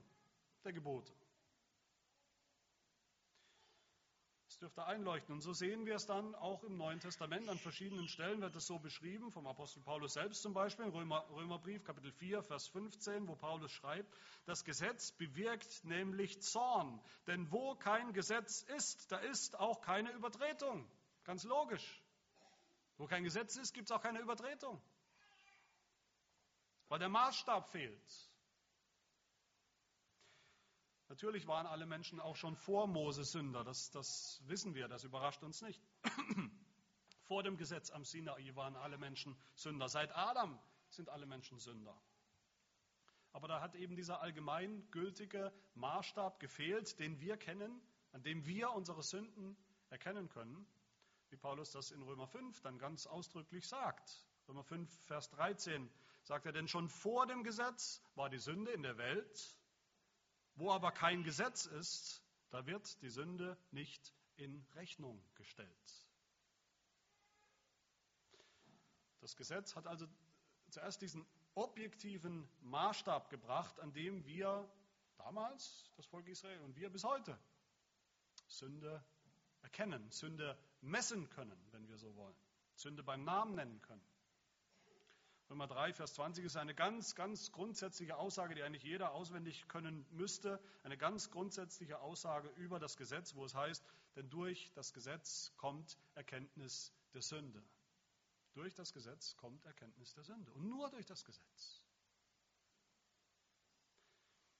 der 0.65 0.74
Gebote. 0.74 1.13
Dürfte 4.62 4.86
einleuchten. 4.86 5.34
Und 5.34 5.41
so 5.41 5.53
sehen 5.53 5.88
wir 5.88 5.96
es 5.96 6.06
dann 6.06 6.36
auch 6.36 6.63
im 6.63 6.77
Neuen 6.77 7.00
Testament. 7.00 7.50
An 7.50 7.58
verschiedenen 7.58 8.08
Stellen 8.08 8.41
wird 8.41 8.56
es 8.56 8.68
so 8.68 8.77
beschrieben, 8.77 9.32
vom 9.32 9.48
Apostel 9.48 9.82
Paulus 9.82 10.13
selbst 10.13 10.44
zum 10.44 10.53
Beispiel, 10.53 10.86
Römer, 10.86 11.25
Römerbrief 11.32 11.84
Kapitel 11.84 12.12
4, 12.12 12.44
Vers 12.44 12.68
15, 12.68 13.27
wo 13.27 13.36
Paulus 13.36 13.72
schreibt, 13.72 14.15
das 14.46 14.63
Gesetz 14.63 15.13
bewirkt 15.13 15.84
nämlich 15.84 16.44
Zorn. 16.44 17.01
Denn 17.25 17.51
wo 17.51 17.74
kein 17.74 18.13
Gesetz 18.13 18.62
ist, 18.77 19.12
da 19.12 19.18
ist 19.18 19.60
auch 19.60 19.82
keine 19.82 20.12
Übertretung. 20.12 20.88
Ganz 21.24 21.44
logisch. 21.44 22.03
Wo 22.98 23.08
kein 23.08 23.24
Gesetz 23.24 23.56
ist, 23.56 23.74
gibt 23.74 23.89
es 23.89 23.91
auch 23.91 24.01
keine 24.01 24.20
Übertretung. 24.20 24.80
Weil 26.88 27.00
der 27.00 27.10
Maßstab 27.10 27.68
fehlt. 27.70 28.30
Natürlich 31.12 31.46
waren 31.46 31.68
alle 31.68 31.86
Menschen 31.86 32.22
auch 32.22 32.38
schon 32.38 32.56
vor 32.56 32.88
Mose 32.88 33.25
Sünder, 33.25 33.65
das, 33.65 33.91
das 33.91 34.41
wissen 34.46 34.75
wir, 34.75 34.88
das 34.88 35.03
überrascht 35.03 35.44
uns 35.44 35.62
nicht. 35.62 35.84
vor 37.24 37.44
dem 37.44 37.58
Gesetz 37.58 37.91
am 37.91 38.06
Sinai 38.06 38.56
waren 38.56 38.77
alle 38.77 38.98
Menschen 38.98 39.38
Sünder. 39.53 39.89
Seit 39.89 40.15
Adam 40.15 40.58
sind 40.88 41.10
alle 41.10 41.25
Menschen 41.25 41.60
Sünder. 41.60 42.01
Aber 43.34 43.50
da 43.50 43.60
hat 43.60 43.75
eben 43.75 43.98
dieser 43.98 44.22
allgemeingültige 44.22 45.51
Maßstab 45.74 46.39
gefehlt, 46.39 46.98
den 46.98 47.20
wir 47.20 47.36
kennen, 47.36 47.82
an 48.13 48.24
dem 48.24 48.46
wir 48.46 48.72
unsere 48.72 49.03
Sünden 49.03 49.58
erkennen 49.89 50.30
können, 50.30 50.65
wie 51.30 51.36
Paulus 51.36 51.72
das 51.72 51.91
in 51.91 52.01
Römer 52.03 52.27
5 52.27 52.62
dann 52.62 52.80
ganz 52.80 53.06
ausdrücklich 53.06 53.68
sagt. 53.68 54.25
Römer 54.48 54.63
5, 54.63 54.89
Vers 55.08 55.30
13 55.32 55.91
sagt 56.24 56.46
er, 56.46 56.53
denn 56.53 56.70
schon 56.70 56.88
vor 56.88 57.27
dem 57.27 57.44
Gesetz 57.44 58.01
war 58.15 58.30
die 58.30 58.39
Sünde 58.39 58.72
in 58.72 58.84
der 58.84 58.98
Welt 58.98 59.58
wo 60.55 60.72
aber 60.72 60.91
kein 60.91 61.24
Gesetz 61.24 61.65
ist, 61.65 62.24
da 62.50 62.65
wird 62.65 63.01
die 63.01 63.10
Sünde 63.10 63.58
nicht 63.72 64.13
in 64.36 64.65
Rechnung 64.75 65.24
gestellt. 65.36 66.08
Das 69.20 69.36
Gesetz 69.36 69.75
hat 69.75 69.88
also 69.88 70.08
zuerst 70.70 71.01
diesen 71.01 71.25
objektiven 71.53 72.50
Maßstab 72.62 73.29
gebracht, 73.29 73.79
an 73.79 73.93
dem 73.93 74.25
wir 74.25 74.70
damals, 75.17 75.91
das 75.96 76.05
Volk 76.08 76.27
Israel 76.27 76.60
und 76.62 76.75
wir 76.75 76.89
bis 76.89 77.03
heute, 77.03 77.38
Sünde 78.48 79.03
erkennen, 79.62 80.10
Sünde 80.10 80.58
messen 80.81 81.29
können, 81.29 81.60
wenn 81.72 81.88
wir 81.88 81.98
so 81.98 82.15
wollen. 82.15 82.36
Sünde 82.75 83.03
beim 83.03 83.24
Namen 83.24 83.55
nennen 83.55 83.81
können. 83.81 84.03
Römer 85.51 85.67
3, 85.67 85.91
Vers 85.91 86.13
20 86.13 86.46
ist 86.46 86.55
eine 86.55 86.74
ganz, 86.74 87.13
ganz 87.13 87.51
grundsätzliche 87.51 88.15
Aussage, 88.15 88.55
die 88.55 88.63
eigentlich 88.63 88.84
jeder 88.84 89.12
auswendig 89.12 89.67
können 89.67 90.05
müsste. 90.12 90.62
Eine 90.84 90.98
ganz 90.98 91.29
grundsätzliche 91.29 92.00
Aussage 92.00 92.48
über 92.55 92.79
das 92.79 92.96
Gesetz, 92.96 93.36
wo 93.36 93.43
es 93.43 93.53
heißt, 93.53 93.86
denn 94.15 94.29
durch 94.29 94.72
das 94.75 94.93
Gesetz 94.93 95.51
kommt 95.58 95.98
Erkenntnis 96.15 96.93
der 97.13 97.22
Sünde. 97.22 97.62
Durch 98.53 98.74
das 98.75 98.93
Gesetz 98.93 99.36
kommt 99.36 99.65
Erkenntnis 99.65 100.13
der 100.13 100.24
Sünde. 100.24 100.53
Und 100.53 100.70
nur 100.70 100.89
durch 100.89 101.05
das 101.05 101.25
Gesetz. 101.25 101.81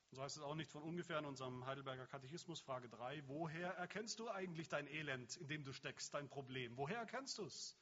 Und 0.10 0.18
so 0.18 0.24
heißt 0.24 0.36
es 0.36 0.44
auch 0.44 0.56
nicht 0.56 0.72
von 0.72 0.84
ungefähr 0.84 1.20
in 1.20 1.26
unserem 1.26 1.66
Heidelberger 1.66 2.06
Katechismus, 2.06 2.60
Frage 2.60 2.90
3, 2.90 3.30
woher 3.30 3.70
erkennst 3.76 4.20
du 4.20 4.30
eigentlich 4.30 4.68
dein 4.68 4.88
Elend, 4.88 5.38
in 5.38 5.48
dem 5.48 5.64
du 5.64 5.72
steckst, 5.72 6.14
dein 6.14 6.28
Problem? 6.28 6.76
Woher 6.76 6.98
erkennst 6.98 7.38
du 7.38 7.46
es? 7.46 7.78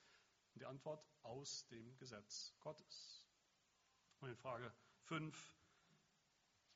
Und 0.60 0.64
die 0.64 0.72
Antwort, 0.72 1.08
aus 1.24 1.66
dem 1.68 1.96
Gesetz 1.96 2.54
Gottes. 2.60 3.26
Und 4.20 4.28
in 4.28 4.36
Frage 4.36 4.74
5, 5.04 5.56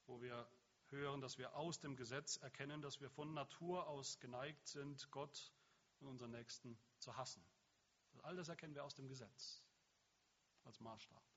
wo 0.06 0.22
wir 0.22 0.50
hören, 0.88 1.20
dass 1.20 1.38
wir 1.38 1.54
aus 1.54 1.82
dem 1.82 1.98
Gesetz 1.98 2.38
erkennen, 2.38 2.82
dass 2.82 3.02
wir 3.02 3.10
von 3.10 3.34
Natur 3.34 3.86
aus 3.90 4.22
geneigt 4.22 4.70
sind, 4.70 5.12
Gott 5.12 5.52
und 6.00 6.08
unseren 6.08 6.32
Nächsten 6.32 6.80
zu 7.00 7.18
hassen. 7.18 7.46
All 8.22 8.38
das 8.38 8.48
erkennen 8.48 8.74
wir 8.74 8.86
aus 8.86 8.96
dem 8.96 9.10
Gesetz 9.10 9.62
als 10.64 10.80
Maßstab. 10.80 11.33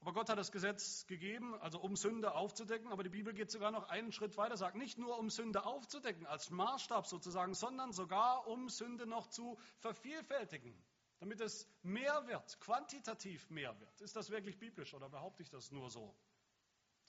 Aber 0.00 0.14
Gott 0.14 0.30
hat 0.30 0.38
das 0.38 0.50
Gesetz 0.50 1.06
gegeben, 1.06 1.54
also 1.60 1.78
um 1.78 1.94
Sünde 1.94 2.34
aufzudecken, 2.34 2.90
aber 2.90 3.02
die 3.02 3.10
Bibel 3.10 3.34
geht 3.34 3.50
sogar 3.50 3.70
noch 3.70 3.88
einen 3.90 4.12
Schritt 4.12 4.36
weiter, 4.38 4.56
sagt 4.56 4.76
nicht 4.76 4.96
nur 4.96 5.18
um 5.18 5.28
Sünde 5.28 5.66
aufzudecken 5.66 6.26
als 6.26 6.48
Maßstab 6.48 7.06
sozusagen, 7.06 7.52
sondern 7.52 7.92
sogar 7.92 8.46
um 8.46 8.70
Sünde 8.70 9.06
noch 9.06 9.26
zu 9.26 9.58
vervielfältigen, 9.80 10.74
damit 11.18 11.42
es 11.42 11.68
mehr 11.82 12.26
wird, 12.26 12.58
quantitativ 12.60 13.50
mehr 13.50 13.78
wird. 13.78 14.00
Ist 14.00 14.16
das 14.16 14.30
wirklich 14.30 14.58
biblisch 14.58 14.94
oder 14.94 15.10
behaupte 15.10 15.42
ich 15.42 15.50
das 15.50 15.70
nur 15.70 15.90
so? 15.90 16.16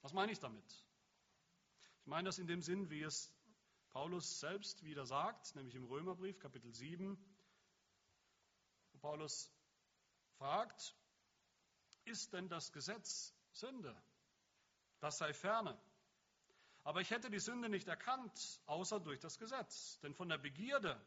Was 0.01 0.11
meine 0.11 0.33
ich 0.33 0.39
damit? 0.39 0.85
Ich 2.01 2.07
meine 2.07 2.27
das 2.27 2.39
in 2.39 2.47
dem 2.47 2.61
Sinn, 2.61 2.89
wie 2.89 3.03
es 3.03 3.33
Paulus 3.91 4.41
selbst 4.41 4.83
wieder 4.83 5.05
sagt, 5.05 5.55
nämlich 5.55 5.75
im 5.75 5.85
Römerbrief 5.85 6.39
Kapitel 6.39 6.73
7, 6.73 7.17
wo 8.91 8.97
Paulus 8.99 9.49
fragt, 10.37 10.95
ist 12.05 12.33
denn 12.33 12.49
das 12.49 12.71
Gesetz 12.71 13.33
Sünde? 13.51 13.95
Das 14.99 15.17
sei 15.17 15.33
ferne. 15.33 15.77
Aber 16.83 17.01
ich 17.01 17.11
hätte 17.11 17.29
die 17.29 17.39
Sünde 17.39 17.69
nicht 17.69 17.87
erkannt, 17.87 18.61
außer 18.65 18.99
durch 18.99 19.19
das 19.19 19.37
Gesetz. 19.37 19.99
Denn 20.01 20.13
von 20.13 20.29
der 20.29 20.37
Begierde 20.37 20.99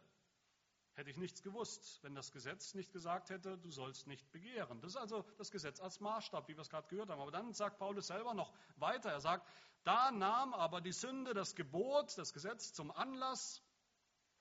hätte 0.95 1.11
ich 1.11 1.17
nichts 1.17 1.43
gewusst, 1.43 1.99
wenn 2.03 2.15
das 2.15 2.31
Gesetz 2.31 2.75
nicht 2.75 2.93
gesagt 2.93 3.31
hätte, 3.31 3.59
du 3.59 3.71
sollst 3.71 4.07
nicht 4.07 4.31
begehren. 4.31 4.81
Das 4.81 4.93
ist 4.93 4.97
also 4.97 5.25
das 5.37 5.51
Gesetz 5.51 5.81
als 5.81 5.99
Maßstab, 6.01 6.49
wie 6.49 6.55
wir 6.55 6.61
es 6.61 6.71
gerade 6.71 6.87
gehört 6.89 7.11
haben. 7.11 7.21
Aber 7.21 7.33
dann 7.33 7.53
sagt 7.53 7.79
Paulus 7.79 8.07
selber 8.07 8.35
noch 8.35 8.53
weiter. 8.77 9.11
Er 9.11 9.21
sagt, 9.21 9.49
da 9.83 10.13
nahm 10.13 10.55
aber 10.55 10.81
die 10.81 10.93
Sünde 10.93 11.35
das 11.35 11.57
Gebot, 11.57 12.17
das 12.17 12.33
Gesetz 12.33 12.73
zum 12.73 12.91
Anlass 12.93 13.61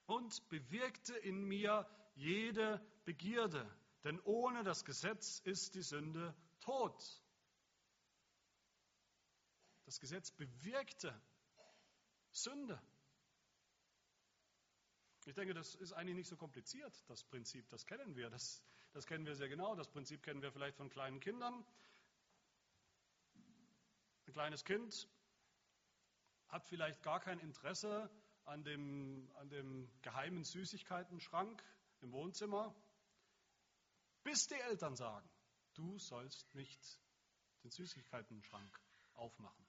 und 0.06 0.48
bewirkte 0.50 1.16
in 1.16 1.44
mir 1.44 1.88
jede 2.16 2.80
Begierde. 3.06 3.68
Denn 4.04 4.20
ohne 4.22 4.64
das 4.64 4.86
Gesetz 4.86 5.40
ist 5.40 5.76
die 5.76 5.82
Sünde 5.82 6.36
tot. 6.64 7.22
Das 9.86 10.00
Gesetz 10.00 10.32
bewirkte 10.32 11.14
Sünde. 12.32 12.82
Ich 15.26 15.36
denke, 15.36 15.54
das 15.54 15.76
ist 15.76 15.94
eigentlich 15.94 16.16
nicht 16.16 16.28
so 16.28 16.36
kompliziert, 16.36 16.94
das 17.08 17.24
Prinzip. 17.24 17.70
Das 17.70 17.86
kennen 17.86 18.16
wir. 18.16 18.30
Das, 18.30 18.62
das 18.92 19.06
kennen 19.06 19.26
wir 19.26 19.36
sehr 19.36 19.48
genau. 19.48 19.76
Das 19.76 19.90
Prinzip 19.90 20.24
kennen 20.24 20.42
wir 20.42 20.52
vielleicht 20.52 20.76
von 20.76 20.90
kleinen 20.90 21.20
Kindern. 21.20 21.66
Ein 24.26 24.34
kleines 24.34 24.64
Kind 24.66 25.08
hat 26.48 26.66
vielleicht 26.66 27.02
gar 27.04 27.20
kein 27.20 27.40
Interesse 27.40 28.10
an 28.46 28.64
dem, 28.64 29.30
an 29.36 29.50
dem 29.50 29.90
geheimen 30.02 30.44
Süßigkeiten-Schrank 30.44 31.64
im 32.02 32.12
Wohnzimmer, 32.12 32.76
bis 34.24 34.48
die 34.48 34.60
Eltern 34.60 34.96
sagen, 34.96 35.30
du 35.74 35.98
sollst 36.00 36.54
nicht 36.56 37.00
den 37.64 37.72
Süßigkeiten-Schrank 37.72 38.82
aufmachen. 39.14 39.66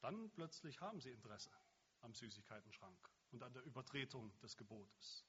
Dann 0.00 0.30
plötzlich 0.30 0.80
haben 0.80 1.00
sie 1.00 1.10
Interesse 1.10 1.50
am 2.00 2.14
Süßigkeiten-Schrank 2.14 3.10
und 3.32 3.42
an 3.42 3.52
der 3.52 3.62
Übertretung 3.64 4.38
des 4.40 4.56
Gebotes. 4.56 5.24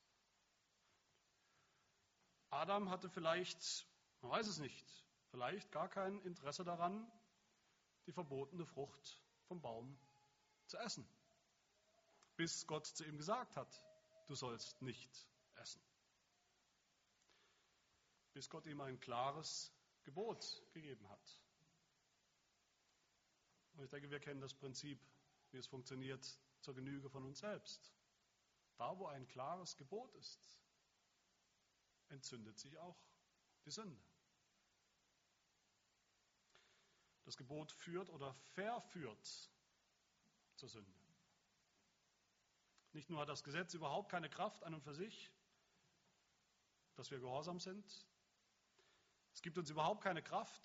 Adam 2.49 2.89
hatte 2.89 3.09
vielleicht, 3.09 3.87
man 4.21 4.31
weiß 4.31 4.47
es 4.47 4.59
nicht, 4.59 5.05
vielleicht 5.29 5.71
gar 5.71 5.89
kein 5.89 6.19
Interesse 6.21 6.63
daran, 6.63 7.09
die 8.05 8.11
verbotene 8.11 8.65
Frucht 8.65 9.21
vom 9.47 9.61
Baum 9.61 9.97
zu 10.67 10.77
essen, 10.77 11.07
bis 12.35 12.65
Gott 12.67 12.85
zu 12.85 13.05
ihm 13.05 13.17
gesagt 13.17 13.55
hat, 13.55 13.81
du 14.27 14.35
sollst 14.35 14.81
nicht 14.81 15.27
essen. 15.55 15.81
Bis 18.33 18.49
Gott 18.49 18.65
ihm 18.65 18.81
ein 18.81 18.99
klares 18.99 19.73
Gebot 20.03 20.63
gegeben 20.73 21.07
hat. 21.09 21.39
Und 23.73 23.83
ich 23.83 23.89
denke, 23.89 24.09
wir 24.09 24.19
kennen 24.19 24.41
das 24.41 24.53
Prinzip, 24.53 24.99
wie 25.51 25.57
es 25.57 25.67
funktioniert, 25.67 26.39
zur 26.61 26.75
Genüge 26.75 27.09
von 27.09 27.25
uns 27.25 27.39
selbst. 27.39 27.93
Da, 28.77 28.97
wo 28.97 29.07
ein 29.07 29.27
klares 29.27 29.77
Gebot 29.77 30.13
ist, 30.15 30.59
entzündet 32.09 32.59
sich 32.59 32.77
auch 32.77 32.97
die 33.65 33.71
Sünde. 33.71 34.01
Das 37.25 37.37
Gebot 37.37 37.71
führt 37.71 38.09
oder 38.09 38.33
verführt 38.53 39.51
zur 40.55 40.69
Sünde. 40.69 40.99
Nicht 42.93 43.09
nur 43.09 43.21
hat 43.21 43.29
das 43.29 43.43
Gesetz 43.43 43.73
überhaupt 43.73 44.09
keine 44.09 44.29
Kraft 44.29 44.63
an 44.63 44.73
und 44.73 44.83
für 44.83 44.93
sich, 44.93 45.31
dass 46.95 47.09
wir 47.09 47.19
gehorsam 47.19 47.59
sind. 47.59 48.05
Es 49.33 49.41
gibt 49.41 49.57
uns 49.57 49.69
überhaupt 49.69 50.03
keine 50.03 50.21
Kraft, 50.21 50.61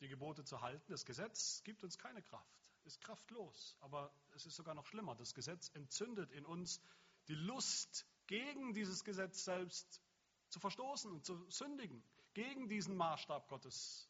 die 0.00 0.08
Gebote 0.08 0.44
zu 0.44 0.60
halten. 0.60 0.90
Das 0.90 1.04
Gesetz 1.04 1.62
gibt 1.64 1.82
uns 1.84 1.98
keine 1.98 2.22
Kraft, 2.22 2.56
ist 2.84 3.00
kraftlos. 3.00 3.76
Aber 3.80 4.14
es 4.34 4.46
ist 4.46 4.56
sogar 4.56 4.74
noch 4.74 4.86
schlimmer. 4.86 5.14
Das 5.14 5.34
Gesetz 5.34 5.70
entzündet 5.74 6.30
in 6.32 6.44
uns 6.44 6.80
die 7.28 7.34
Lust, 7.34 8.06
gegen 8.26 8.72
dieses 8.72 9.04
Gesetz 9.04 9.44
selbst 9.44 10.02
zu 10.48 10.60
verstoßen 10.60 11.10
und 11.10 11.24
zu 11.24 11.50
sündigen, 11.50 12.02
gegen 12.34 12.68
diesen 12.68 12.96
Maßstab 12.96 13.48
Gottes 13.48 14.08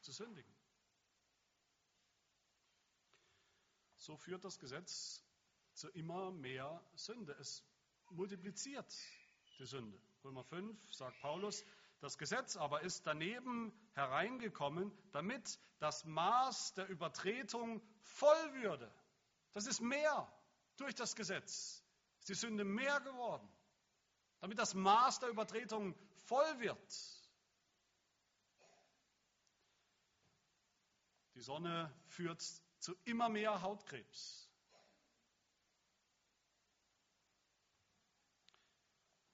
zu 0.00 0.12
sündigen. 0.12 0.54
So 3.96 4.16
führt 4.16 4.44
das 4.44 4.58
Gesetz 4.58 5.22
zu 5.74 5.88
immer 5.90 6.30
mehr 6.30 6.82
Sünde. 6.94 7.32
Es 7.40 7.64
multipliziert 8.10 8.94
die 9.58 9.66
Sünde. 9.66 10.00
Römer 10.24 10.44
5 10.44 10.94
sagt 10.94 11.20
Paulus, 11.20 11.64
das 12.00 12.18
Gesetz 12.18 12.56
aber 12.56 12.82
ist 12.82 13.06
daneben 13.06 13.72
hereingekommen, 13.94 14.92
damit 15.12 15.58
das 15.78 16.04
Maß 16.04 16.74
der 16.74 16.88
Übertretung 16.88 17.82
voll 18.00 18.54
würde. 18.54 18.92
Das 19.52 19.66
ist 19.66 19.80
mehr 19.80 20.30
durch 20.76 20.94
das 20.94 21.16
Gesetz. 21.16 21.82
Ist 22.18 22.28
die 22.28 22.34
Sünde 22.34 22.64
mehr 22.64 23.00
geworden, 23.00 23.48
damit 24.40 24.58
das 24.58 24.74
Maß 24.74 25.20
der 25.20 25.30
Übertretung 25.30 25.94
voll 26.26 26.60
wird. 26.60 27.26
Die 31.34 31.42
Sonne 31.42 31.94
führt 32.06 32.42
zu 32.78 32.94
immer 33.04 33.28
mehr 33.28 33.62
Hautkrebs. 33.62 34.45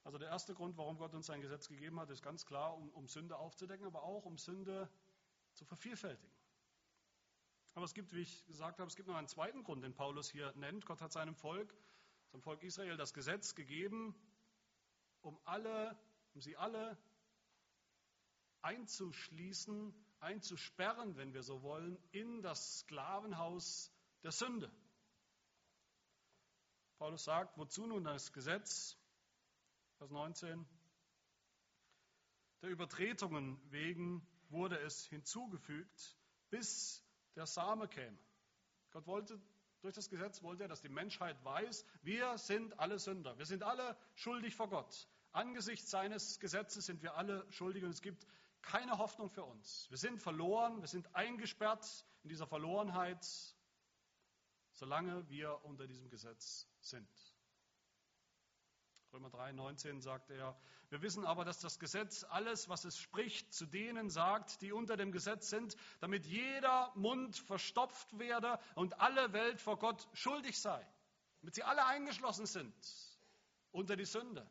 Also 0.03 0.17
der 0.17 0.29
erste 0.29 0.53
Grund, 0.53 0.77
warum 0.77 0.97
Gott 0.97 1.13
uns 1.13 1.27
sein 1.27 1.41
Gesetz 1.41 1.69
gegeben 1.69 1.99
hat, 1.99 2.09
ist 2.09 2.21
ganz 2.21 2.45
klar, 2.45 2.75
um, 2.75 2.89
um 2.89 3.07
Sünde 3.07 3.37
aufzudecken, 3.37 3.85
aber 3.85 4.03
auch 4.03 4.25
um 4.25 4.37
Sünde 4.37 4.89
zu 5.53 5.65
vervielfältigen. 5.65 6.33
Aber 7.75 7.85
es 7.85 7.93
gibt, 7.93 8.13
wie 8.13 8.21
ich 8.21 8.45
gesagt 8.45 8.79
habe, 8.79 8.87
es 8.87 8.95
gibt 8.95 9.07
noch 9.07 9.15
einen 9.15 9.27
zweiten 9.27 9.63
Grund, 9.63 9.83
den 9.83 9.95
Paulus 9.95 10.29
hier 10.29 10.53
nennt. 10.55 10.85
Gott 10.85 11.01
hat 11.01 11.11
seinem 11.11 11.35
Volk, 11.35 11.73
zum 12.29 12.41
Volk 12.41 12.61
Israel, 12.63 12.97
das 12.97 13.13
Gesetz 13.13 13.55
gegeben, 13.55 14.13
um 15.21 15.39
alle, 15.45 15.97
um 16.33 16.41
sie 16.41 16.57
alle 16.57 16.97
einzuschließen, 18.61 19.93
einzusperren, 20.19 21.15
wenn 21.15 21.33
wir 21.33 21.43
so 21.43 21.63
wollen, 21.63 21.97
in 22.11 22.41
das 22.41 22.79
Sklavenhaus 22.79 23.91
der 24.23 24.31
Sünde. 24.31 24.71
Paulus 26.97 27.23
sagt, 27.23 27.57
wozu 27.57 27.85
nun 27.85 28.03
das 28.03 28.31
Gesetz? 28.31 28.97
Vers 29.97 30.11
19. 30.11 30.65
Der 32.61 32.69
Übertretungen 32.69 33.59
wegen 33.71 34.25
wurde 34.49 34.79
es 34.79 35.05
hinzugefügt, 35.05 36.17
bis 36.49 37.03
der 37.35 37.45
Same 37.45 37.87
käme. 37.87 38.17
Gott 38.91 39.07
wollte 39.07 39.41
Durch 39.81 39.95
das 39.95 40.09
Gesetz 40.09 40.41
wollte 40.43 40.63
er, 40.63 40.69
dass 40.69 40.81
die 40.81 40.89
Menschheit 40.89 41.43
weiß, 41.43 41.85
wir 42.03 42.37
sind 42.37 42.79
alle 42.79 42.99
Sünder. 42.99 43.37
Wir 43.37 43.45
sind 43.45 43.63
alle 43.63 43.97
schuldig 44.15 44.55
vor 44.55 44.69
Gott. 44.69 45.09
Angesichts 45.33 45.89
seines 45.89 46.39
Gesetzes 46.39 46.85
sind 46.85 47.01
wir 47.03 47.15
alle 47.15 47.45
schuldig 47.51 47.83
und 47.83 47.89
es 47.89 48.01
gibt 48.01 48.25
keine 48.61 48.97
Hoffnung 48.97 49.29
für 49.29 49.43
uns. 49.43 49.87
Wir 49.89 49.97
sind 49.97 50.21
verloren, 50.21 50.79
wir 50.79 50.87
sind 50.87 51.13
eingesperrt 51.13 52.05
in 52.23 52.29
dieser 52.29 52.47
Verlorenheit, 52.47 53.27
solange 54.71 55.27
wir 55.29 55.65
unter 55.65 55.85
diesem 55.85 56.09
Gesetz 56.09 56.65
sind. 56.79 57.32
Römer 59.13 59.29
3, 59.29 59.51
19 59.51 60.01
sagt 60.01 60.31
er, 60.31 60.57
wir 60.89 61.03
wissen 61.03 61.23
aber, 61.23 61.45
dass 61.45 61.59
das 61.59 61.77
Gesetz 61.77 62.23
alles, 62.23 62.67
was 62.67 62.83
es 62.83 62.97
spricht, 62.97 63.53
zu 63.53 63.67
denen 63.67 64.09
sagt, 64.09 64.63
die 64.63 64.71
unter 64.71 64.97
dem 64.97 65.11
Gesetz 65.11 65.51
sind, 65.51 65.75
damit 65.99 66.25
jeder 66.25 66.91
Mund 66.95 67.37
verstopft 67.37 68.17
werde 68.17 68.59
und 68.73 68.99
alle 68.99 69.31
Welt 69.31 69.61
vor 69.61 69.77
Gott 69.77 70.07
schuldig 70.13 70.59
sei. 70.59 70.83
Damit 71.41 71.53
sie 71.53 71.61
alle 71.61 71.85
eingeschlossen 71.85 72.47
sind 72.47 72.73
unter 73.71 73.95
die 73.95 74.05
Sünde, 74.05 74.49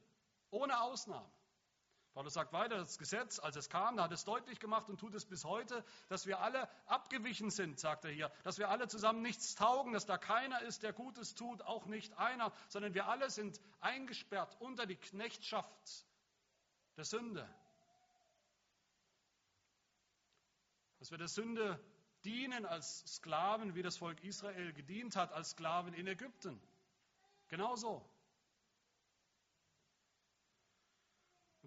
ohne 0.50 0.80
Ausnahme. 0.80 1.28
Paulus 2.14 2.34
sagt 2.34 2.52
weiter, 2.52 2.76
das 2.76 2.98
Gesetz, 2.98 3.38
als 3.38 3.56
es 3.56 3.70
kam, 3.70 3.98
hat 3.98 4.12
es 4.12 4.24
deutlich 4.24 4.60
gemacht 4.60 4.90
und 4.90 5.00
tut 5.00 5.14
es 5.14 5.24
bis 5.24 5.44
heute, 5.44 5.82
dass 6.08 6.26
wir 6.26 6.40
alle 6.40 6.68
abgewichen 6.86 7.50
sind, 7.50 7.80
sagt 7.80 8.04
er 8.04 8.10
hier, 8.10 8.30
dass 8.44 8.58
wir 8.58 8.68
alle 8.68 8.86
zusammen 8.86 9.22
nichts 9.22 9.54
taugen, 9.54 9.94
dass 9.94 10.04
da 10.04 10.18
keiner 10.18 10.60
ist, 10.62 10.82
der 10.82 10.92
Gutes 10.92 11.34
tut, 11.34 11.62
auch 11.62 11.86
nicht 11.86 12.12
einer, 12.18 12.52
sondern 12.68 12.92
wir 12.92 13.06
alle 13.08 13.30
sind 13.30 13.58
eingesperrt 13.80 14.54
unter 14.60 14.84
die 14.84 14.96
Knechtschaft 14.96 16.06
der 16.98 17.04
Sünde. 17.04 17.48
Dass 20.98 21.10
wir 21.10 21.18
der 21.18 21.28
Sünde 21.28 21.82
dienen 22.24 22.66
als 22.66 23.04
Sklaven, 23.06 23.74
wie 23.74 23.82
das 23.82 23.96
Volk 23.96 24.22
Israel 24.22 24.74
gedient 24.74 25.16
hat, 25.16 25.32
als 25.32 25.50
Sklaven 25.52 25.94
in 25.94 26.06
Ägypten. 26.06 26.60
Genauso. 27.48 28.06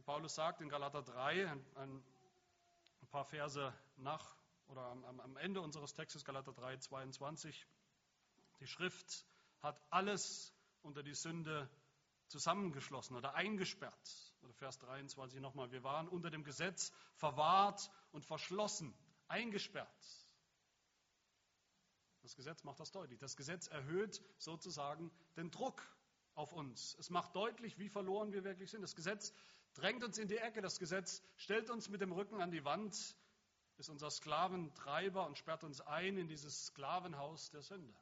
Paulus 0.06 0.36
sagt 0.36 0.62
in 0.62 0.70
Galater 0.70 1.02
3, 1.02 1.52
ein, 1.76 2.04
paar 3.10 3.26
Verse 3.26 3.74
nach 3.98 4.36
oder 4.68 4.82
am, 4.82 5.20
am 5.20 5.38
Ende 5.38 5.62
unseres 5.62 5.94
Textes, 5.94 6.24
Galater 6.24 6.54
3, 6.54 6.78
22, 6.78 7.65
die 8.60 8.68
Schrift 8.68 9.26
hat 9.62 9.82
alles 9.89 10.54
unter 10.84 11.02
die 11.02 11.15
Sünde 11.15 11.68
zusammengeschlossen 12.28 13.15
oder 13.15 13.34
eingesperrt. 13.34 14.34
Oder 14.44 14.54
Vers 14.54 14.78
23 14.78 15.39
nochmal, 15.39 15.72
wir 15.72 15.84
waren 15.84 16.08
unter 16.08 16.30
dem 16.30 16.44
Gesetz 16.44 16.91
verwahrt 17.15 17.89
und 18.12 18.26
verschlossen, 18.26 18.94
eingesperrt. 19.28 19.89
Das 22.22 22.36
Gesetz 22.36 22.63
macht 22.63 22.80
das 22.80 22.91
deutlich. 22.91 23.18
Das 23.20 23.36
Gesetz 23.36 23.68
erhöht 23.68 24.22
sozusagen 24.38 25.12
den 25.36 25.50
Druck 25.50 25.82
auf 26.36 26.52
uns. 26.52 26.96
Es 27.00 27.10
macht 27.10 27.36
deutlich, 27.36 27.80
wie 27.80 27.89
verloren 27.89 28.34
wir 28.34 28.44
wirklich 28.44 28.70
sind. 28.70 28.82
Das 28.82 28.96
Gesetz 28.96 29.34
drängt 29.76 30.04
uns 30.04 30.18
in 30.18 30.28
die 30.28 30.38
Ecke. 30.38 30.62
Das 30.62 30.80
Gesetz 30.80 31.22
stellt 31.38 31.70
uns 31.70 31.90
mit 31.90 32.02
dem 32.02 32.12
Rücken 32.12 32.42
an 32.42 32.52
die 32.52 32.66
Wand, 32.66 32.94
ist 33.78 33.90
unser 33.90 34.10
Sklaventreiber 34.10 35.26
und 35.26 35.38
sperrt 35.38 35.64
uns 35.64 35.82
ein 35.82 36.18
in 36.18 36.28
dieses 36.28 36.68
Sklavenhaus 36.68 37.50
der 37.52 37.62
Sünde. 37.62 37.94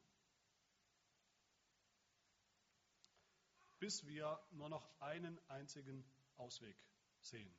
Bis 3.80 4.06
wir 4.06 4.40
nur 4.52 4.70
noch 4.70 4.88
einen 5.02 5.40
einzigen 5.50 6.06
Ausweg 6.38 6.78
sehen. 7.20 7.54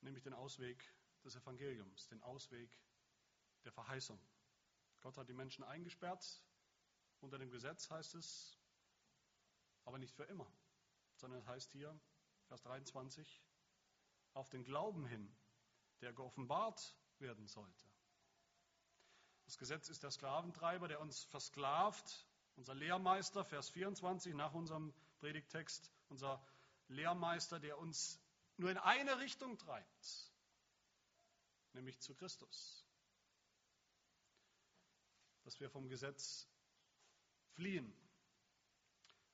Nämlich 0.00 0.22
den 0.22 0.32
Ausweg 0.32 0.82
des 1.24 1.36
Evangeliums, 1.36 2.08
den 2.08 2.22
Ausweg 2.22 2.70
der 3.64 3.72
Verheißung. 3.72 4.18
Gott 5.02 5.18
hat 5.18 5.28
die 5.28 5.34
Menschen 5.34 5.64
eingesperrt. 5.64 6.24
Unter 7.20 7.38
dem 7.38 7.50
Gesetz 7.50 7.90
heißt 7.90 8.14
es, 8.14 8.58
aber 9.84 9.98
nicht 9.98 10.14
für 10.14 10.24
immer 10.24 10.50
sondern 11.20 11.40
es 11.40 11.46
heißt 11.46 11.72
hier, 11.72 11.98
Vers 12.48 12.62
23, 12.62 13.42
auf 14.34 14.48
den 14.48 14.64
Glauben 14.64 15.06
hin, 15.06 15.32
der 16.00 16.12
geoffenbart 16.12 16.96
werden 17.18 17.46
sollte. 17.46 17.86
Das 19.44 19.58
Gesetz 19.58 19.88
ist 19.88 20.02
der 20.02 20.10
Sklaventreiber, 20.10 20.88
der 20.88 21.00
uns 21.00 21.24
versklavt. 21.24 22.26
Unser 22.56 22.74
Lehrmeister, 22.74 23.44
Vers 23.44 23.70
24 23.70 24.34
nach 24.34 24.52
unserem 24.52 24.92
Predigtext, 25.18 25.90
unser 26.08 26.44
Lehrmeister, 26.88 27.58
der 27.60 27.78
uns 27.78 28.20
nur 28.56 28.70
in 28.70 28.78
eine 28.78 29.18
Richtung 29.18 29.56
treibt, 29.58 30.32
nämlich 31.72 32.00
zu 32.00 32.14
Christus. 32.14 32.84
Dass 35.44 35.58
wir 35.60 35.70
vom 35.70 35.88
Gesetz 35.88 36.48
fliehen, 37.54 37.92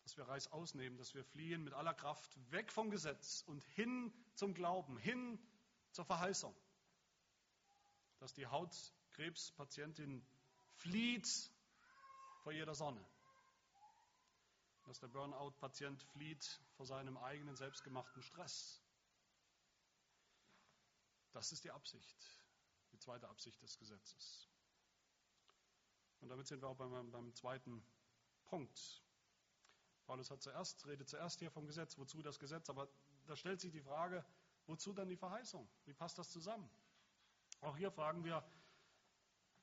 dass 0.07 0.16
wir 0.16 0.29
Reis 0.29 0.47
ausnehmen, 0.53 0.97
dass 0.99 1.14
wir 1.14 1.25
fliehen 1.25 1.64
mit 1.64 1.75
aller 1.75 1.92
Kraft 1.92 2.31
weg 2.53 2.71
vom 2.71 2.90
Gesetz 2.90 3.42
und 3.49 3.64
hin 3.75 4.14
zum 4.37 4.55
Glauben, 4.55 4.97
hin 4.99 5.37
zur 5.90 6.05
Verheißung. 6.05 6.55
Dass 8.21 8.33
die 8.33 8.47
Hautkrebspatientin 8.47 10.25
flieht 10.77 11.29
vor 12.45 12.53
jeder 12.53 12.77
Sonne. 12.77 13.05
Dass 14.85 15.01
der 15.01 15.09
Burnout-Patient 15.09 16.01
flieht 16.12 16.61
vor 16.77 16.87
seinem 16.87 17.16
eigenen 17.16 17.57
selbstgemachten 17.57 18.23
Stress. 18.23 18.81
Das 21.33 21.51
ist 21.51 21.64
die 21.64 21.73
Absicht, 21.73 22.16
die 22.92 22.99
zweite 23.01 23.29
Absicht 23.29 23.61
des 23.61 23.77
Gesetzes. 23.77 24.49
Und 26.21 26.29
damit 26.29 26.47
sind 26.47 26.62
wir 26.62 26.69
auch 26.69 26.77
beim, 26.77 27.11
beim 27.11 27.35
zweiten 27.35 27.85
Punkt. 28.45 29.03
Paulus 30.07 30.31
hat 30.31 30.40
zuerst, 30.40 30.87
redet 30.87 31.09
zuerst 31.09 31.40
hier 31.40 31.51
vom 31.51 31.66
Gesetz, 31.66 31.99
wozu 31.99 32.23
das 32.23 32.38
Gesetz, 32.38 32.71
aber 32.71 32.88
da 33.27 33.37
stellt 33.37 33.61
sich 33.61 33.73
die 33.73 33.81
Frage, 33.81 34.25
wozu 34.66 34.92
dann 34.92 35.09
die 35.09 35.16
Verheißung? 35.16 35.69
Wie 35.85 35.95
passt 35.95 36.19
das 36.19 36.31
zusammen? 36.31 36.69
Auch 37.61 37.77
hier 37.77 37.90
fragen 37.90 38.25
wir, 38.25 38.45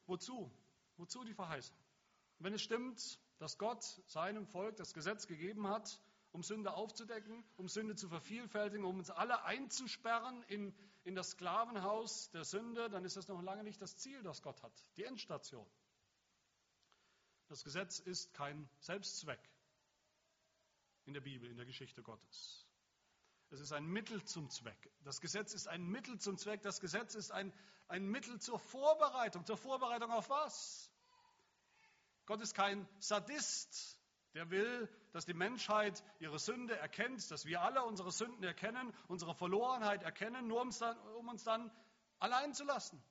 wozu? 0.05 0.51
Wozu 0.97 1.23
die 1.23 1.33
Verheißung? 1.33 1.77
Wenn 2.39 2.53
es 2.53 2.61
stimmt, 2.61 3.19
dass 3.39 3.57
Gott 3.57 3.83
seinem 4.07 4.45
Volk 4.47 4.75
das 4.75 4.93
Gesetz 4.93 5.27
gegeben 5.27 5.67
hat, 5.67 6.01
um 6.33 6.43
Sünde 6.43 6.73
aufzudecken, 6.73 7.43
um 7.55 7.69
Sünde 7.69 7.95
zu 7.95 8.09
vervielfältigen, 8.09 8.85
um 8.85 8.97
uns 8.97 9.09
alle 9.09 9.43
einzusperren 9.45 10.43
in, 10.43 10.75
in 11.03 11.15
das 11.15 11.31
Sklavenhaus 11.31 12.31
der 12.31 12.43
Sünde, 12.43 12.89
dann 12.89 13.05
ist 13.05 13.15
das 13.15 13.27
noch 13.27 13.41
lange 13.41 13.63
nicht 13.63 13.81
das 13.81 13.95
Ziel, 13.97 14.21
das 14.23 14.41
Gott 14.41 14.61
hat, 14.61 14.73
die 14.97 15.03
Endstation. 15.03 15.65
Das 17.47 17.63
Gesetz 17.63 17.99
ist 17.99 18.33
kein 18.33 18.67
Selbstzweck 18.79 19.52
in 21.05 21.13
der 21.13 21.21
Bibel, 21.21 21.49
in 21.49 21.57
der 21.57 21.65
Geschichte 21.65 22.01
Gottes. 22.01 22.65
Es 23.49 23.59
ist 23.59 23.71
ein 23.71 23.85
Mittel 23.85 24.23
zum 24.23 24.49
Zweck. 24.49 24.91
Das 25.03 25.21
Gesetz 25.21 25.53
ist 25.53 25.67
ein 25.67 25.83
Mittel 25.83 26.19
zum 26.19 26.37
Zweck. 26.37 26.61
Das 26.63 26.79
Gesetz 26.79 27.13
ist 27.13 27.31
ein, 27.31 27.53
ein 27.87 28.05
Mittel 28.05 28.39
zur 28.39 28.57
Vorbereitung. 28.57 29.45
Zur 29.45 29.57
Vorbereitung 29.57 30.11
auf 30.11 30.29
was? 30.29 30.89
Gott 32.25 32.41
ist 32.41 32.55
kein 32.55 32.87
Sadist, 32.99 33.99
der 34.33 34.49
will, 34.49 34.89
dass 35.11 35.25
die 35.25 35.33
Menschheit 35.33 36.03
ihre 36.19 36.39
Sünde 36.39 36.75
erkennt, 36.75 37.29
dass 37.29 37.45
wir 37.45 37.61
alle 37.61 37.83
unsere 37.83 38.11
Sünden 38.11 38.43
erkennen, 38.43 38.91
unsere 39.07 39.35
Verlorenheit 39.35 40.01
erkennen, 40.03 40.47
nur 40.47 40.61
um 40.61 40.67
uns 40.67 40.79
dann, 40.79 40.97
um 41.15 41.27
uns 41.27 41.43
dann 41.43 41.71
allein 42.19 42.53
zu 42.53 42.63
lassen, 42.63 43.03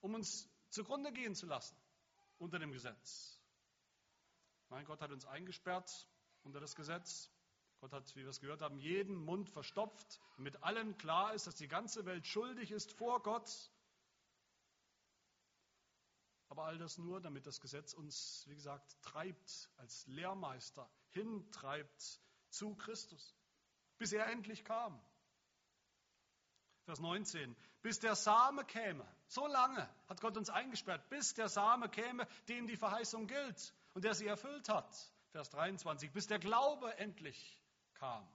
um 0.00 0.14
uns 0.14 0.48
zugrunde 0.70 1.12
gehen 1.12 1.34
zu 1.34 1.46
lassen 1.46 1.76
unter 2.38 2.58
dem 2.58 2.72
Gesetz. 2.72 3.38
Nein, 4.70 4.86
Gott 4.86 5.02
hat 5.02 5.10
uns 5.10 5.26
eingesperrt 5.26 6.08
unter 6.42 6.60
das 6.60 6.74
Gesetz. 6.74 7.30
Gott 7.80 7.92
hat, 7.92 8.14
wie 8.14 8.22
wir 8.22 8.28
es 8.28 8.40
gehört 8.40 8.60
haben, 8.60 8.78
jeden 8.78 9.14
Mund 9.16 9.48
verstopft, 9.48 10.20
damit 10.36 10.62
allen 10.62 10.98
klar 10.98 11.32
ist, 11.32 11.46
dass 11.46 11.54
die 11.54 11.68
ganze 11.68 12.04
Welt 12.04 12.26
schuldig 12.26 12.70
ist 12.72 12.92
vor 12.92 13.22
Gott. 13.22 13.50
Aber 16.50 16.64
all 16.64 16.76
das 16.76 16.98
nur, 16.98 17.22
damit 17.22 17.46
das 17.46 17.60
Gesetz 17.60 17.94
uns, 17.94 18.44
wie 18.48 18.54
gesagt, 18.54 19.00
treibt, 19.02 19.70
als 19.78 20.06
Lehrmeister 20.08 20.90
hintreibt 21.10 22.20
zu 22.50 22.74
Christus, 22.74 23.34
bis 23.96 24.12
er 24.12 24.26
endlich 24.26 24.64
kam. 24.64 25.00
Vers 26.84 27.00
19, 27.00 27.56
bis 27.80 27.98
der 28.00 28.14
Same 28.14 28.64
käme. 28.64 29.06
So 29.28 29.46
lange 29.46 29.88
hat 30.08 30.20
Gott 30.20 30.36
uns 30.36 30.50
eingesperrt, 30.50 31.08
bis 31.08 31.32
der 31.32 31.48
Same 31.48 31.88
käme, 31.88 32.26
dem 32.48 32.66
die 32.66 32.76
Verheißung 32.76 33.26
gilt 33.26 33.72
und 33.94 34.04
der 34.04 34.14
sie 34.14 34.26
erfüllt 34.26 34.68
hat. 34.68 34.94
Vers 35.30 35.48
23, 35.50 36.10
bis 36.12 36.26
der 36.26 36.40
Glaube 36.40 36.94
endlich 36.98 37.59
kam. 38.00 38.26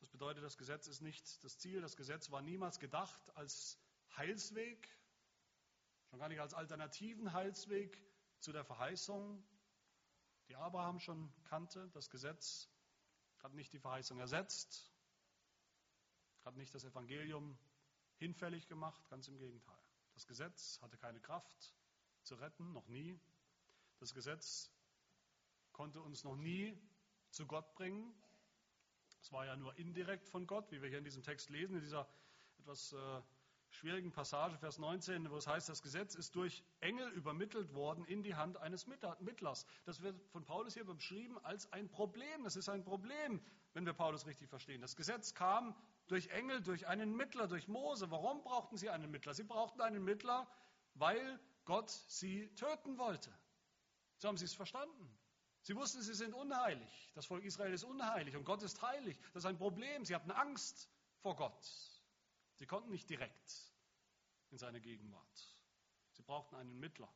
Das 0.00 0.08
bedeutet, 0.08 0.42
das 0.42 0.56
Gesetz 0.56 0.86
ist 0.86 1.02
nicht 1.02 1.44
das 1.44 1.58
Ziel. 1.58 1.82
Das 1.82 1.96
Gesetz 1.96 2.30
war 2.30 2.40
niemals 2.40 2.78
gedacht 2.78 3.36
als 3.36 3.78
Heilsweg, 4.16 4.88
schon 6.08 6.18
gar 6.18 6.28
nicht 6.28 6.40
als 6.40 6.54
alternativen 6.54 7.34
Heilsweg 7.34 8.02
zu 8.40 8.52
der 8.52 8.64
Verheißung, 8.64 9.46
die 10.48 10.56
Abraham 10.56 10.98
schon 10.98 11.30
kannte. 11.44 11.90
Das 11.90 12.08
Gesetz 12.08 12.70
hat 13.40 13.52
nicht 13.52 13.74
die 13.74 13.78
Verheißung 13.78 14.18
ersetzt, 14.18 14.90
hat 16.42 16.56
nicht 16.56 16.74
das 16.74 16.84
Evangelium 16.84 17.58
hinfällig 18.16 18.66
gemacht, 18.66 19.06
ganz 19.10 19.28
im 19.28 19.36
Gegenteil. 19.36 19.84
Das 20.14 20.26
Gesetz 20.26 20.80
hatte 20.80 20.96
keine 20.96 21.20
Kraft 21.20 21.74
zu 22.22 22.36
retten, 22.36 22.72
noch 22.72 22.88
nie. 22.88 23.20
Das 23.98 24.14
Gesetz 24.14 24.72
konnte 25.76 26.00
uns 26.00 26.24
noch 26.24 26.36
nie 26.36 26.74
zu 27.30 27.46
Gott 27.46 27.74
bringen. 27.74 28.14
Es 29.20 29.30
war 29.30 29.44
ja 29.44 29.56
nur 29.56 29.76
indirekt 29.76 30.26
von 30.26 30.46
Gott, 30.46 30.70
wie 30.70 30.80
wir 30.80 30.88
hier 30.88 30.98
in 30.98 31.04
diesem 31.04 31.22
Text 31.22 31.50
lesen, 31.50 31.76
in 31.76 31.82
dieser 31.82 32.08
etwas 32.58 32.94
äh, 32.94 33.22
schwierigen 33.68 34.10
Passage, 34.10 34.56
Vers 34.56 34.78
19, 34.78 35.30
wo 35.30 35.36
es 35.36 35.46
heißt, 35.46 35.68
das 35.68 35.82
Gesetz 35.82 36.14
ist 36.14 36.34
durch 36.34 36.64
Engel 36.80 37.10
übermittelt 37.10 37.74
worden 37.74 38.06
in 38.06 38.22
die 38.22 38.34
Hand 38.34 38.56
eines 38.56 38.86
Mittlers. 38.86 39.66
Das 39.84 40.00
wird 40.00 40.18
von 40.30 40.46
Paulus 40.46 40.72
hier 40.72 40.84
beschrieben 40.86 41.38
als 41.44 41.70
ein 41.74 41.90
Problem. 41.90 42.44
Das 42.44 42.56
ist 42.56 42.70
ein 42.70 42.82
Problem, 42.82 43.42
wenn 43.74 43.84
wir 43.84 43.92
Paulus 43.92 44.24
richtig 44.24 44.48
verstehen. 44.48 44.80
Das 44.80 44.96
Gesetz 44.96 45.34
kam 45.34 45.76
durch 46.06 46.28
Engel, 46.28 46.62
durch 46.62 46.86
einen 46.86 47.14
Mittler, 47.14 47.48
durch 47.48 47.68
Mose. 47.68 48.10
Warum 48.10 48.42
brauchten 48.42 48.78
sie 48.78 48.88
einen 48.88 49.10
Mittler? 49.10 49.34
Sie 49.34 49.44
brauchten 49.44 49.82
einen 49.82 50.04
Mittler, 50.04 50.48
weil 50.94 51.38
Gott 51.66 51.90
sie 51.90 52.48
töten 52.54 52.96
wollte. 52.96 53.30
So 54.16 54.28
haben 54.28 54.38
sie 54.38 54.46
es 54.46 54.54
verstanden. 54.54 55.18
Sie 55.66 55.74
wussten, 55.74 56.00
sie 56.00 56.14
sind 56.14 56.32
unheilig. 56.32 57.10
Das 57.14 57.26
Volk 57.26 57.42
Israel 57.42 57.72
ist 57.72 57.82
unheilig 57.82 58.36
und 58.36 58.44
Gott 58.44 58.62
ist 58.62 58.80
heilig. 58.82 59.18
Das 59.32 59.42
ist 59.42 59.46
ein 59.46 59.56
Problem. 59.56 60.04
Sie 60.04 60.14
hatten 60.14 60.30
Angst 60.30 60.88
vor 61.22 61.34
Gott. 61.34 61.66
Sie 62.54 62.66
konnten 62.66 62.92
nicht 62.92 63.10
direkt 63.10 63.72
in 64.52 64.58
seine 64.58 64.80
Gegenwart. 64.80 65.56
Sie 66.12 66.22
brauchten 66.22 66.54
einen 66.54 66.78
Mittler. 66.78 67.12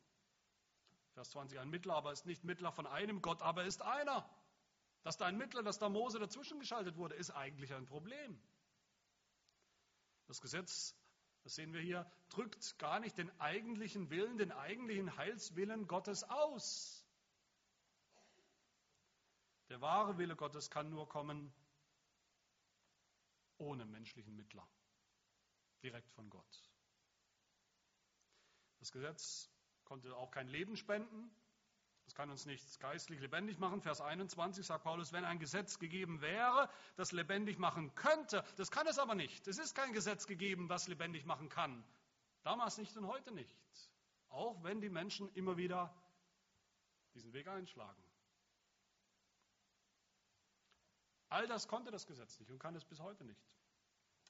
Vers 1.13 1.31
20, 1.31 1.61
ein 1.61 1.71
Mittler, 1.71 1.95
aber 1.95 2.11
ist 2.11 2.27
nicht 2.27 2.43
Mittler 2.43 2.73
von 2.73 2.89
einem 2.89 3.23
Gott, 3.23 3.41
aber 3.41 3.67
ist 3.67 3.83
einer. 3.83 4.29
Dass 5.05 5.17
da 5.17 5.27
ein 5.27 5.37
Mittler, 5.39 5.63
dass 5.63 5.79
da 5.79 5.89
Mose 5.89 6.19
dazwischen 6.19 6.59
geschaltet 6.59 6.97
wurde, 6.97 7.15
ist 7.15 7.31
eigentlich 7.31 7.73
ein 7.73 7.87
Problem. 7.87 8.37
Das 10.27 10.41
Gesetz, 10.41 10.97
das 11.45 11.55
sehen 11.55 11.73
wir 11.73 11.81
hier, 11.81 12.05
drückt 12.31 12.81
gar 12.81 12.99
nicht 12.99 13.17
den 13.17 13.31
eigentlichen 13.39 14.11
Willen, 14.11 14.39
den 14.39 14.51
eigentlichen 14.51 15.17
Heilswillen 15.17 15.87
Gottes 15.87 16.25
aus. 16.25 17.00
Der 19.71 19.81
wahre 19.81 20.19
Wille 20.19 20.35
Gottes 20.35 20.69
kann 20.69 20.91
nur 20.91 21.09
kommen 21.09 21.53
ohne 23.57 23.85
menschlichen 23.85 24.35
Mittler, 24.35 24.67
direkt 25.83 26.11
von 26.11 26.29
Gott. 26.29 26.63
Das 28.81 28.91
Gesetz 28.91 29.49
konnte 29.85 30.17
auch 30.17 30.33
kein 30.33 30.49
Leben 30.49 30.77
spenden. 30.77 31.31
Das 32.07 32.17
kann 32.17 32.31
uns 32.31 32.47
nicht 32.47 32.81
geistlich 32.81 33.21
lebendig 33.21 33.61
machen. 33.61 33.81
Vers 33.81 34.01
21 34.01 34.67
sagt 34.67 34.83
Paulus, 34.83 35.13
wenn 35.13 35.25
ein 35.25 35.39
Gesetz 35.39 35.79
gegeben 35.79 36.21
wäre, 36.21 36.69
das 36.97 37.13
lebendig 37.13 37.59
machen 37.59 37.95
könnte, 37.95 38.45
das 38.57 38.73
kann 38.73 38.89
es 38.89 38.99
aber 38.99 39.15
nicht. 39.15 39.47
Es 39.47 39.59
ist 39.59 39.77
kein 39.77 39.93
Gesetz 39.93 40.27
gegeben, 40.27 40.67
das 40.67 40.89
lebendig 40.89 41.25
machen 41.27 41.49
kann. 41.49 41.85
Damals 42.43 42.79
nicht 42.79 42.97
und 42.97 43.07
heute 43.07 43.31
nicht. 43.31 43.57
Auch 44.31 44.65
wenn 44.65 44.81
die 44.81 44.89
Menschen 44.89 45.33
immer 45.35 45.57
wieder 45.57 45.95
diesen 47.15 47.33
Weg 47.33 47.47
einschlagen. 47.47 48.03
All 51.31 51.47
das 51.47 51.69
konnte 51.69 51.91
das 51.91 52.07
Gesetz 52.07 52.39
nicht 52.39 52.51
und 52.51 52.59
kann 52.59 52.75
es 52.75 52.85
bis 52.85 53.01
heute 53.01 53.25
nicht. 53.25 53.41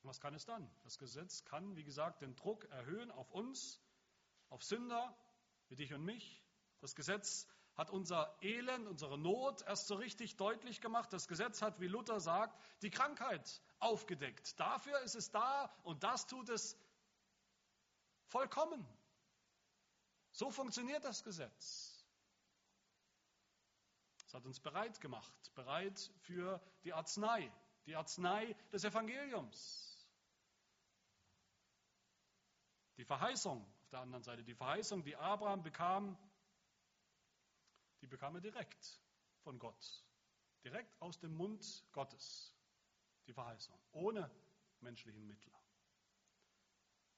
Was 0.03 0.21
kann 0.21 0.35
es 0.35 0.45
dann? 0.45 0.71
Das 0.83 0.99
Gesetz 0.99 1.45
kann, 1.45 1.77
wie 1.77 1.85
gesagt, 1.85 2.23
den 2.23 2.37
Druck 2.37 2.65
erhöhen 2.67 3.11
auf 3.11 3.31
uns, 3.33 3.81
auf 4.49 4.63
Sünder, 4.63 5.15
wie 5.69 5.77
dich 5.77 5.93
und 5.93 6.05
mich. 6.05 6.43
Das 6.81 6.95
Gesetz 6.95 7.47
hat 7.75 7.91
unser 7.91 8.35
Elend, 8.43 8.87
unsere 8.87 9.19
Not 9.19 9.63
erst 9.63 9.87
so 9.87 9.95
richtig 9.95 10.37
deutlich 10.37 10.81
gemacht. 10.81 11.13
Das 11.13 11.29
Gesetz 11.29 11.63
hat, 11.63 11.81
wie 11.81 11.87
Luther 11.87 12.21
sagt, 12.21 12.59
die 12.83 12.91
Krankheit 12.91 13.61
aufgedeckt. 13.79 14.59
Dafür 14.59 15.01
ist 15.01 15.15
es 15.15 15.31
da 15.31 15.71
und 15.83 16.03
das 16.03 16.27
tut 16.27 16.49
es 16.49 16.77
vollkommen. 18.27 18.87
So 20.33 20.51
funktioniert 20.51 21.05
das 21.05 21.25
Gesetz. 21.25 21.90
Es 24.31 24.35
hat 24.35 24.47
uns 24.47 24.61
bereit 24.61 25.01
gemacht, 25.01 25.35
bereit 25.57 25.99
für 26.21 26.63
die 26.85 26.93
Arznei, 26.93 27.53
die 27.87 27.97
Arznei 27.97 28.55
des 28.71 28.85
Evangeliums. 28.85 30.09
Die 32.97 33.05
Verheißung 33.05 33.61
auf 33.83 33.91
der 33.91 33.99
anderen 33.99 34.23
Seite, 34.23 34.45
die 34.45 34.55
Verheißung, 34.55 35.03
die 35.03 35.17
Abraham 35.17 35.65
bekam, 35.65 36.17
die 38.03 38.07
bekam 38.07 38.37
er 38.37 38.41
direkt 38.41 39.03
von 39.41 39.59
Gott, 39.59 40.05
direkt 40.63 41.03
aus 41.03 41.19
dem 41.19 41.35
Mund 41.35 41.85
Gottes, 41.91 42.55
die 43.27 43.33
Verheißung, 43.33 43.77
ohne 43.91 44.31
menschlichen 44.79 45.27
Mittler. 45.27 45.61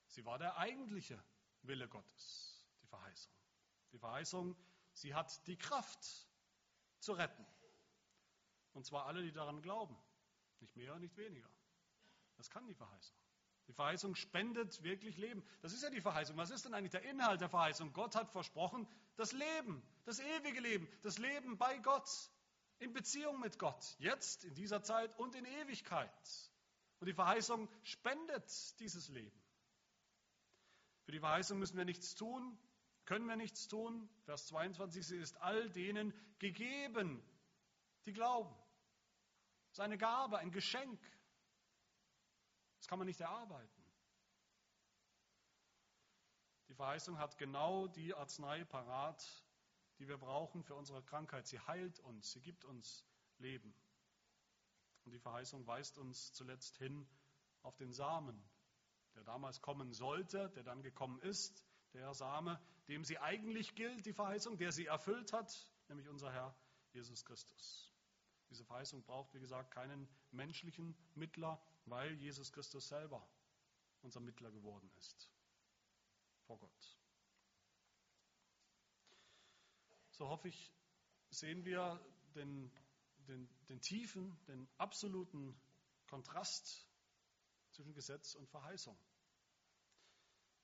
Sie 0.07 0.25
war 0.25 0.39
der 0.39 0.57
eigentliche 0.57 1.23
Wille 1.61 1.91
Gottes, 1.91 2.65
die 2.81 2.87
Verheißung. 2.87 3.35
Die 3.93 3.99
Verheißung, 3.99 4.57
sie 4.95 5.13
hat 5.13 5.47
die 5.47 5.59
Kraft, 5.59 6.32
zu 7.03 7.13
retten. 7.13 7.45
Und 8.73 8.87
zwar 8.87 9.07
alle, 9.07 9.23
die 9.23 9.33
daran 9.33 9.61
glauben. 9.61 9.97
Nicht 10.61 10.77
mehr, 10.77 10.99
nicht 10.99 11.17
weniger. 11.17 11.51
Das 12.37 12.49
kann 12.51 12.67
die 12.67 12.75
Verheißung. 12.75 13.17
Die 13.69 13.73
Verheißung 13.73 14.15
spendet 14.15 14.83
wirklich 14.83 15.17
Leben. 15.17 15.45
Das 15.61 15.73
ist 15.73 15.83
ja 15.83 15.91
die 15.91 16.01
Verheißung. 16.01 16.37
Was 16.37 16.51
ist 16.51 16.65
denn 16.65 16.75
eigentlich 16.75 16.91
der 16.91 17.03
Inhalt 17.03 17.41
der 17.41 17.49
Verheißung? 17.49 17.93
Gott 17.93 18.15
hat 18.17 18.31
versprochen, 18.31 18.89
das 19.17 19.33
Leben, 19.33 19.83
das 20.05 20.19
ewige 20.19 20.61
Leben, 20.61 20.89
das 21.03 21.19
Leben 21.19 21.59
bei 21.59 21.79
Gott, 21.79 22.09
in 22.79 22.93
Beziehung 22.93 23.39
mit 23.41 23.59
Gott, 23.59 23.97
jetzt, 23.99 24.45
in 24.45 24.55
dieser 24.55 24.83
Zeit 24.83 25.17
und 25.19 25.35
in 25.37 25.45
Ewigkeit. 25.45 26.11
Und 26.99 27.07
die 27.07 27.15
Verheißung 27.15 27.69
spendet 27.83 28.81
dieses 28.81 29.09
Leben. 29.09 29.41
Für 31.05 31.13
die 31.13 31.21
Verheißung 31.21 31.59
müssen 31.59 31.77
wir 31.77 31.85
nichts 31.85 32.15
tun, 32.15 32.59
können 33.05 33.27
wir 33.27 33.37
nichts 33.37 33.69
tun. 33.69 34.09
Vers 34.25 34.47
22, 34.47 35.07
sie 35.07 35.19
ist 35.19 35.37
all 35.41 35.71
denen 35.71 36.15
gegeben, 36.39 37.23
die 38.07 38.13
glauben. 38.13 38.55
Seine 39.73 39.99
Gabe, 39.99 40.39
ein 40.39 40.51
Geschenk. 40.51 41.01
Das 42.79 42.89
kann 42.89 42.99
man 42.99 43.07
nicht 43.07 43.21
erarbeiten. 43.21 43.83
Die 46.69 46.75
Verheißung 46.75 47.19
hat 47.19 47.39
genau 47.39 47.87
die 47.87 48.15
Arznei 48.15 48.65
parat, 48.65 49.23
die 49.99 50.09
wir 50.09 50.19
brauchen 50.19 50.63
für 50.63 50.75
unsere 50.75 51.03
Krankheit. 51.03 51.47
Sie 51.47 51.61
heilt 51.61 52.01
uns, 52.01 52.33
sie 52.33 52.41
gibt 52.41 52.65
uns 52.65 53.05
Leben. 53.39 53.75
Und 55.05 55.13
die 55.13 55.19
Verheißung 55.19 55.67
weist 55.67 55.99
uns 55.99 56.33
zuletzt 56.33 56.77
hin 56.79 57.07
auf 57.63 57.77
den 57.77 57.93
Samen, 57.93 58.43
der 59.15 59.25
damals 59.25 59.61
kommen 59.61 59.93
sollte, 59.93 60.49
der 60.51 60.63
dann 60.63 60.83
gekommen 60.83 61.21
ist, 61.21 61.65
der 61.93 62.15
Same, 62.15 62.61
dem 62.89 63.05
sie 63.05 63.19
eigentlich 63.19 63.75
gilt, 63.75 64.07
die 64.07 64.13
Verheißung, 64.13 64.59
der 64.59 64.73
sie 64.73 64.87
erfüllt 64.87 65.33
hat, 65.33 65.53
nämlich 65.89 66.09
unser 66.09 66.33
Herr 66.33 66.57
Jesus 66.93 67.25
Christus. 67.25 67.93
Diese 68.51 68.65
Verheißung 68.65 69.03
braucht, 69.03 69.33
wie 69.35 69.41
gesagt, 69.41 69.71
keinen 69.71 70.09
menschlichen 70.31 70.97
Mittler, 71.15 71.61
weil 71.87 72.13
Jesus 72.15 72.53
Christus 72.53 72.89
selber 72.89 73.27
unser 74.03 74.21
Mittler 74.21 74.51
geworden 74.51 74.91
ist 74.99 75.31
vor 76.47 76.59
Gott. 76.59 76.99
So 80.11 80.29
hoffe 80.29 80.49
ich, 80.49 80.73
sehen 81.31 81.65
wir 81.65 81.99
den, 82.35 82.71
den, 83.27 83.49
den 83.69 83.81
tiefen, 83.81 84.37
den 84.47 84.69
absoluten 84.77 85.59
Kontrast 86.09 86.87
zwischen 87.71 87.95
Gesetz 87.95 88.35
und 88.35 88.49
Verheißung 88.51 88.99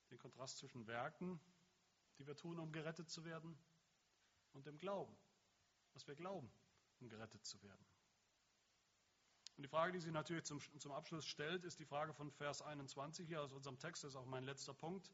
den 0.09 0.19
Kontrast 0.19 0.57
zwischen 0.57 0.87
Werken, 0.87 1.39
die 2.19 2.27
wir 2.27 2.35
tun, 2.35 2.59
um 2.59 2.71
gerettet 2.71 3.09
zu 3.09 3.25
werden, 3.25 3.57
und 4.53 4.65
dem 4.65 4.77
Glauben, 4.77 5.15
was 5.93 6.07
wir 6.07 6.15
glauben, 6.15 6.51
um 6.99 7.09
gerettet 7.09 7.45
zu 7.45 7.61
werden. 7.61 7.85
Und 9.57 9.63
die 9.63 9.69
Frage, 9.69 9.91
die 9.91 9.99
sich 9.99 10.11
natürlich 10.11 10.45
zum, 10.45 10.59
zum 10.79 10.91
Abschluss 10.91 11.25
stellt, 11.25 11.65
ist 11.65 11.79
die 11.79 11.85
Frage 11.85 12.13
von 12.13 12.31
Vers 12.31 12.61
21 12.61 13.27
hier 13.27 13.41
aus 13.41 13.51
unserem 13.51 13.77
Text, 13.77 14.03
das 14.03 14.11
ist 14.11 14.15
auch 14.15 14.25
mein 14.25 14.43
letzter 14.43 14.73
Punkt. 14.73 15.11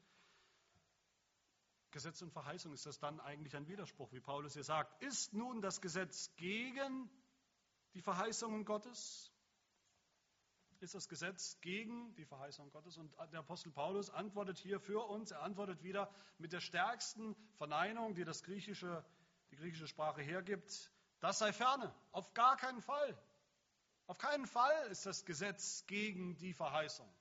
Gesetz 1.92 2.22
und 2.22 2.32
Verheißung, 2.32 2.74
ist 2.74 2.86
das 2.86 3.00
dann 3.00 3.20
eigentlich 3.20 3.56
ein 3.56 3.68
Widerspruch, 3.68 4.12
wie 4.12 4.20
Paulus 4.20 4.54
hier 4.54 4.64
sagt? 4.64 5.02
Ist 5.02 5.34
nun 5.34 5.62
das 5.62 5.82
Gesetz 5.82 6.36
gegen 6.36 7.10
die 7.94 8.02
Verheißungen 8.02 8.66
Gottes? 8.66 9.32
Ist 10.82 10.96
das 10.96 11.08
Gesetz 11.08 11.60
gegen 11.62 12.14
die 12.16 12.26
Verheißung 12.26 12.70
Gottes. 12.72 12.98
Und 12.98 13.14
der 13.32 13.40
Apostel 13.40 13.72
Paulus 13.72 14.10
antwortet 14.10 14.58
hier 14.58 14.80
für 14.80 15.02
uns. 15.08 15.32
Er 15.32 15.42
antwortet 15.42 15.84
wieder 15.84 16.10
mit 16.38 16.54
der 16.54 16.60
stärksten 16.60 17.36
Verneinung, 17.58 18.16
die 18.16 18.24
das 18.24 18.44
griechische, 18.44 19.04
die 19.52 19.56
griechische 19.56 19.88
Sprache 19.88 20.22
hergibt. 20.22 20.92
Das 21.20 21.40
sei 21.40 21.54
ferne. 21.54 21.94
Auf 22.12 22.34
gar 22.34 22.58
keinen 22.58 22.82
Fall. 22.82 23.18
Auf 24.08 24.18
keinen 24.18 24.46
Fall 24.46 24.88
ist 24.88 25.06
das 25.06 25.26
Gesetz 25.26 25.86
gegen 25.88 26.38
die 26.38 26.54
Verheißung. 26.54 27.12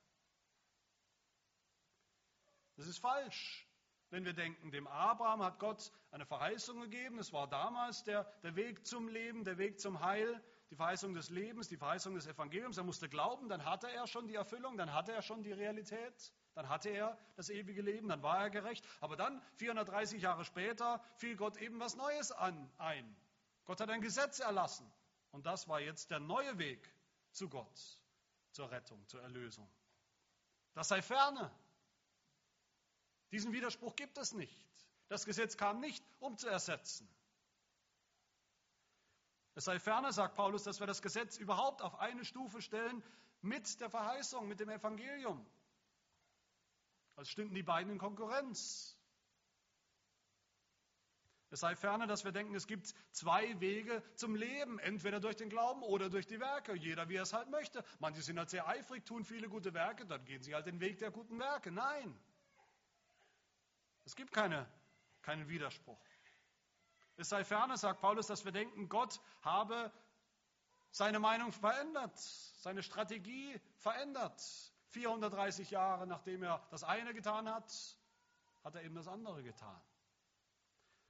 Das 2.75 2.87
ist 2.87 2.99
falsch, 2.99 3.67
wenn 4.09 4.25
wir 4.25 4.33
denken, 4.33 4.71
dem 4.71 4.85
Abraham 4.87 5.43
hat 5.43 5.59
Gott 5.59 5.91
eine 6.11 6.25
Verheißung 6.25 6.81
gegeben. 6.81 7.19
Es 7.19 7.33
war 7.33 7.47
damals 7.47 8.03
der, 8.03 8.23
der 8.43 8.55
Weg 8.55 8.85
zum 8.85 9.07
Leben, 9.07 9.43
der 9.43 9.57
Weg 9.57 9.79
zum 9.79 10.01
Heil 10.01 10.43
die 10.69 10.75
Verheißung 10.75 11.13
des 11.13 11.29
Lebens, 11.29 11.67
die 11.67 11.77
Verheißung 11.77 12.15
des 12.15 12.27
Evangeliums. 12.27 12.77
Er 12.77 12.83
musste 12.83 13.07
glauben, 13.07 13.49
dann 13.49 13.65
hatte 13.65 13.89
er 13.91 14.07
schon 14.07 14.27
die 14.27 14.35
Erfüllung, 14.35 14.77
dann 14.77 14.93
hatte 14.93 15.11
er 15.13 15.21
schon 15.21 15.43
die 15.43 15.51
Realität. 15.51 16.33
Dann 16.55 16.69
hatte 16.69 16.89
er 16.89 17.17
das 17.35 17.49
ewige 17.49 17.81
Leben, 17.81 18.07
dann 18.07 18.23
war 18.23 18.39
er 18.39 18.49
gerecht. 18.49 18.87
Aber 19.01 19.15
dann, 19.15 19.41
430 19.55 20.21
Jahre 20.21 20.45
später, 20.45 21.03
fiel 21.17 21.35
Gott 21.35 21.57
eben 21.57 21.79
was 21.79 21.95
Neues 21.95 22.31
an, 22.31 22.71
ein. 22.77 23.15
Gott 23.65 23.81
hat 23.81 23.89
ein 23.89 24.01
Gesetz 24.01 24.39
erlassen. 24.39 24.89
Und 25.31 25.45
das 25.45 25.67
war 25.67 25.81
jetzt 25.81 26.11
der 26.11 26.19
neue 26.19 26.57
Weg 26.57 26.89
zu 27.31 27.49
Gott, 27.49 27.99
zur 28.51 28.71
Rettung, 28.71 29.05
zur 29.07 29.21
Erlösung. 29.21 29.69
Das 30.73 30.87
sei 30.87 31.01
ferne. 31.01 31.51
Diesen 33.31 33.51
Widerspruch 33.51 33.95
gibt 33.95 34.17
es 34.17 34.33
nicht. 34.33 34.57
Das 35.09 35.25
Gesetz 35.25 35.57
kam 35.57 35.79
nicht, 35.79 36.03
um 36.19 36.37
zu 36.37 36.47
ersetzen. 36.47 37.07
Es 39.55 39.65
sei 39.65 39.79
ferner, 39.79 40.11
sagt 40.11 40.35
Paulus, 40.35 40.63
dass 40.63 40.81
wir 40.81 40.87
das 40.87 41.01
Gesetz 41.01 41.37
überhaupt 41.37 41.81
auf 41.81 41.97
eine 41.99 42.25
Stufe 42.25 42.61
stellen 42.61 43.01
mit 43.41 43.79
der 43.79 43.89
Verheißung, 43.89 44.47
mit 44.47 44.59
dem 44.59 44.69
Evangelium. 44.69 45.45
Als 47.15 47.29
stünden 47.29 47.55
die 47.55 47.63
beiden 47.63 47.93
in 47.93 47.97
Konkurrenz. 47.97 48.97
Es 51.51 51.61
sei 51.61 51.73
ferner, 51.77 52.05
dass 52.05 52.25
wir 52.25 52.33
denken, 52.33 52.53
es 52.53 52.67
gibt 52.67 52.93
zwei 53.11 53.57
Wege 53.61 54.03
zum 54.15 54.35
Leben, 54.35 54.77
entweder 54.79 55.21
durch 55.21 55.37
den 55.37 55.49
Glauben 55.49 55.83
oder 55.83 56.09
durch 56.09 56.27
die 56.27 56.41
Werke, 56.41 56.75
jeder 56.75 57.07
wie 57.07 57.15
er 57.15 57.23
es 57.23 57.31
halt 57.31 57.49
möchte. 57.49 57.81
Manche 57.99 58.21
sind 58.21 58.37
halt 58.37 58.49
sehr 58.49 58.67
eifrig, 58.67 59.05
tun 59.05 59.23
viele 59.23 59.47
gute 59.47 59.73
Werke, 59.73 60.05
dann 60.05 60.25
gehen 60.25 60.43
sie 60.43 60.53
halt 60.53 60.65
den 60.65 60.81
Weg 60.81 60.97
der 60.97 61.11
guten 61.11 61.39
Werke. 61.39 61.71
Nein, 61.71 62.19
es 64.03 64.17
gibt 64.17 64.33
keine, 64.33 64.67
keinen 65.21 65.47
Widerspruch. 65.47 65.99
Es 67.17 67.29
sei 67.29 67.43
ferner, 67.43 67.77
sagt 67.77 68.01
Paulus, 68.01 68.27
dass 68.27 68.43
wir 68.43 68.51
denken, 68.51 68.89
Gott 68.89 69.21
habe 69.41 69.91
seine 70.91 71.19
Meinung 71.19 71.51
verändert, 71.51 72.17
seine 72.17 72.83
Strategie 72.83 73.59
verändert. 73.77 74.41
430 74.89 75.71
Jahre 75.71 76.07
nachdem 76.07 76.43
er 76.43 76.65
das 76.71 76.83
eine 76.83 77.13
getan 77.13 77.49
hat, 77.49 77.71
hat 78.63 78.75
er 78.75 78.83
eben 78.83 78.95
das 78.95 79.07
andere 79.07 79.43
getan. 79.43 79.81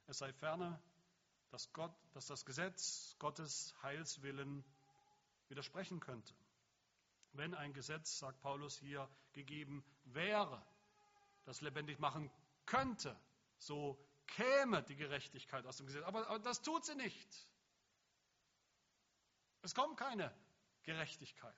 Es 0.07 0.19
sei 0.19 0.33
ferner, 0.33 0.79
dass, 1.49 1.71
Gott, 1.73 1.93
dass 2.13 2.27
das 2.27 2.45
Gesetz 2.45 3.15
Gottes 3.19 3.73
Heilswillen 3.81 4.63
widersprechen 5.47 5.99
könnte. 5.99 6.33
Wenn 7.33 7.53
ein 7.53 7.73
Gesetz, 7.73 8.19
sagt 8.19 8.41
Paulus 8.41 8.77
hier, 8.77 9.09
gegeben 9.33 9.83
wäre, 10.05 10.65
das 11.43 11.61
lebendig 11.61 11.99
machen 11.99 12.31
könnte, 12.65 13.19
so 13.57 13.97
käme 14.27 14.83
die 14.83 14.95
Gerechtigkeit 14.95 15.65
aus 15.65 15.77
dem 15.77 15.87
Gesetz. 15.87 16.03
Aber, 16.03 16.27
aber 16.27 16.39
das 16.39 16.61
tut 16.61 16.85
sie 16.85 16.95
nicht. 16.95 17.47
Es 19.61 19.73
kommt 19.73 19.97
keine 19.97 20.31
Gerechtigkeit 20.83 21.55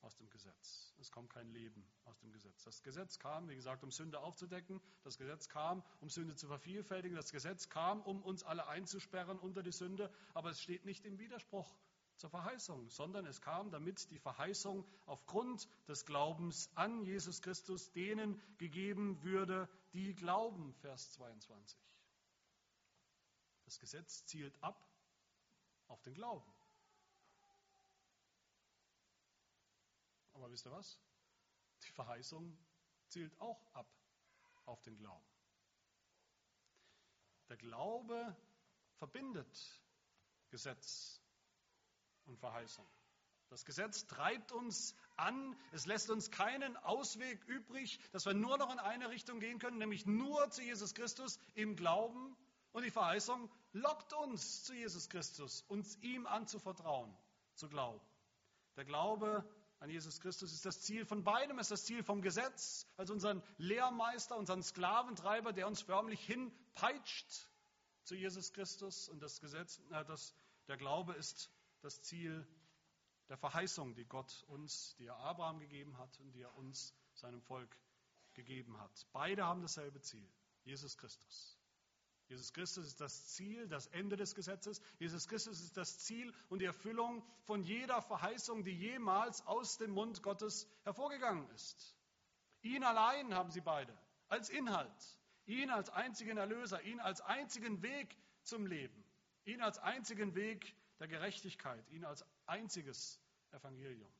aus 0.00 0.16
dem 0.16 0.28
Gesetz. 0.28 0.92
Es 0.98 1.10
kommt 1.10 1.30
kein 1.30 1.48
Leben 1.48 1.86
aus 2.04 2.18
dem 2.18 2.32
Gesetz. 2.32 2.64
Das 2.64 2.82
Gesetz 2.82 3.18
kam, 3.18 3.48
wie 3.48 3.54
gesagt, 3.54 3.82
um 3.82 3.90
Sünde 3.90 4.20
aufzudecken. 4.20 4.80
Das 5.02 5.16
Gesetz 5.16 5.48
kam, 5.48 5.82
um 6.00 6.08
Sünde 6.08 6.34
zu 6.34 6.46
vervielfältigen. 6.46 7.16
Das 7.16 7.32
Gesetz 7.32 7.68
kam, 7.68 8.02
um 8.02 8.22
uns 8.22 8.42
alle 8.42 8.66
einzusperren 8.66 9.38
unter 9.38 9.62
die 9.62 9.72
Sünde. 9.72 10.12
Aber 10.34 10.50
es 10.50 10.60
steht 10.60 10.84
nicht 10.84 11.04
im 11.04 11.18
Widerspruch 11.18 11.74
zur 12.16 12.30
Verheißung, 12.30 12.88
sondern 12.90 13.26
es 13.26 13.40
kam, 13.40 13.70
damit 13.70 14.10
die 14.10 14.18
Verheißung 14.18 14.86
aufgrund 15.06 15.68
des 15.88 16.04
Glaubens 16.06 16.70
an 16.74 17.04
Jesus 17.04 17.42
Christus 17.42 17.92
denen 17.92 18.40
gegeben 18.58 19.22
würde, 19.22 19.68
die 19.92 20.14
glauben. 20.14 20.74
Vers 20.74 21.12
22. 21.12 21.78
Das 23.64 23.78
Gesetz 23.78 24.24
zielt 24.26 24.62
ab 24.62 24.78
auf 25.88 26.02
den 26.02 26.14
Glauben. 26.14 26.52
Aber 30.34 30.50
wisst 30.50 30.66
ihr 30.66 30.72
was? 30.72 30.98
Die 31.82 31.92
Verheißung 31.92 32.56
zielt 33.08 33.38
auch 33.40 33.64
ab 33.72 33.86
auf 34.66 34.82
den 34.82 34.96
Glauben. 34.96 35.24
Der 37.48 37.56
Glaube 37.56 38.36
verbindet 38.96 39.82
Gesetz 40.50 41.23
und 42.26 42.38
Verheißung. 42.38 42.86
Das 43.50 43.64
Gesetz 43.64 44.06
treibt 44.06 44.52
uns 44.52 44.96
an, 45.16 45.56
es 45.72 45.86
lässt 45.86 46.10
uns 46.10 46.30
keinen 46.30 46.76
Ausweg 46.78 47.44
übrig, 47.44 48.00
dass 48.10 48.26
wir 48.26 48.34
nur 48.34 48.58
noch 48.58 48.72
in 48.72 48.78
eine 48.78 49.10
Richtung 49.10 49.38
gehen 49.38 49.58
können, 49.58 49.78
nämlich 49.78 50.06
nur 50.06 50.50
zu 50.50 50.62
Jesus 50.62 50.94
Christus 50.94 51.38
im 51.54 51.76
Glauben. 51.76 52.36
Und 52.72 52.82
die 52.82 52.90
Verheißung 52.90 53.48
lockt 53.72 54.12
uns 54.14 54.64
zu 54.64 54.74
Jesus 54.74 55.08
Christus, 55.08 55.62
uns 55.68 55.96
ihm 56.02 56.26
anzuvertrauen, 56.26 57.16
zu 57.54 57.68
glauben. 57.68 58.00
Der 58.76 58.84
Glaube 58.84 59.48
an 59.78 59.90
Jesus 59.90 60.18
Christus 60.18 60.52
ist 60.52 60.64
das 60.64 60.80
Ziel 60.80 61.04
von 61.04 61.22
beidem, 61.22 61.58
ist 61.58 61.70
das 61.70 61.84
Ziel 61.84 62.02
vom 62.02 62.22
Gesetz, 62.22 62.88
als 62.96 63.10
unseren 63.10 63.42
Lehrmeister, 63.58 64.36
unseren 64.36 64.62
Sklaventreiber, 64.62 65.52
der 65.52 65.68
uns 65.68 65.82
förmlich 65.82 66.24
hinpeitscht 66.24 67.48
zu 68.02 68.16
Jesus 68.16 68.52
Christus. 68.52 69.08
Und 69.08 69.22
das 69.22 69.40
Gesetz, 69.40 69.78
äh, 69.92 70.04
das, 70.06 70.34
der 70.66 70.76
Glaube 70.76 71.12
ist 71.12 71.50
das 71.84 72.00
Ziel 72.02 72.46
der 73.28 73.36
Verheißung, 73.36 73.94
die 73.94 74.04
Gott 74.04 74.44
uns, 74.48 74.94
die 74.96 75.06
er 75.06 75.16
Abraham 75.16 75.58
gegeben 75.60 75.96
hat 75.98 76.18
und 76.20 76.32
die 76.32 76.42
er 76.42 76.54
uns, 76.56 76.94
seinem 77.14 77.40
Volk, 77.42 77.76
gegeben 78.34 78.78
hat. 78.80 79.06
Beide 79.12 79.44
haben 79.44 79.62
dasselbe 79.62 80.00
Ziel, 80.00 80.28
Jesus 80.64 80.96
Christus. 80.96 81.58
Jesus 82.26 82.52
Christus 82.52 82.86
ist 82.86 83.00
das 83.00 83.28
Ziel, 83.28 83.68
das 83.68 83.86
Ende 83.88 84.16
des 84.16 84.34
Gesetzes. 84.34 84.80
Jesus 84.98 85.28
Christus 85.28 85.60
ist 85.60 85.76
das 85.76 85.98
Ziel 85.98 86.32
und 86.48 86.60
die 86.60 86.64
Erfüllung 86.64 87.22
von 87.42 87.62
jeder 87.62 88.00
Verheißung, 88.00 88.64
die 88.64 88.72
jemals 88.72 89.46
aus 89.46 89.76
dem 89.76 89.90
Mund 89.90 90.22
Gottes 90.22 90.66
hervorgegangen 90.84 91.48
ist. 91.50 91.94
Ihn 92.62 92.82
allein 92.82 93.34
haben 93.34 93.50
sie 93.50 93.60
beide 93.60 93.96
als 94.28 94.48
Inhalt, 94.48 95.18
ihn 95.44 95.70
als 95.70 95.90
einzigen 95.90 96.38
Erlöser, 96.38 96.82
ihn 96.82 96.98
als 96.98 97.20
einzigen 97.20 97.82
Weg 97.82 98.16
zum 98.42 98.66
Leben, 98.66 99.04
ihn 99.44 99.60
als 99.60 99.78
einzigen 99.78 100.34
Weg 100.34 100.74
der 101.04 101.18
Gerechtigkeit, 101.18 101.86
ihn 101.90 102.06
als 102.06 102.24
einziges 102.46 103.20
Evangelium. 103.50 104.10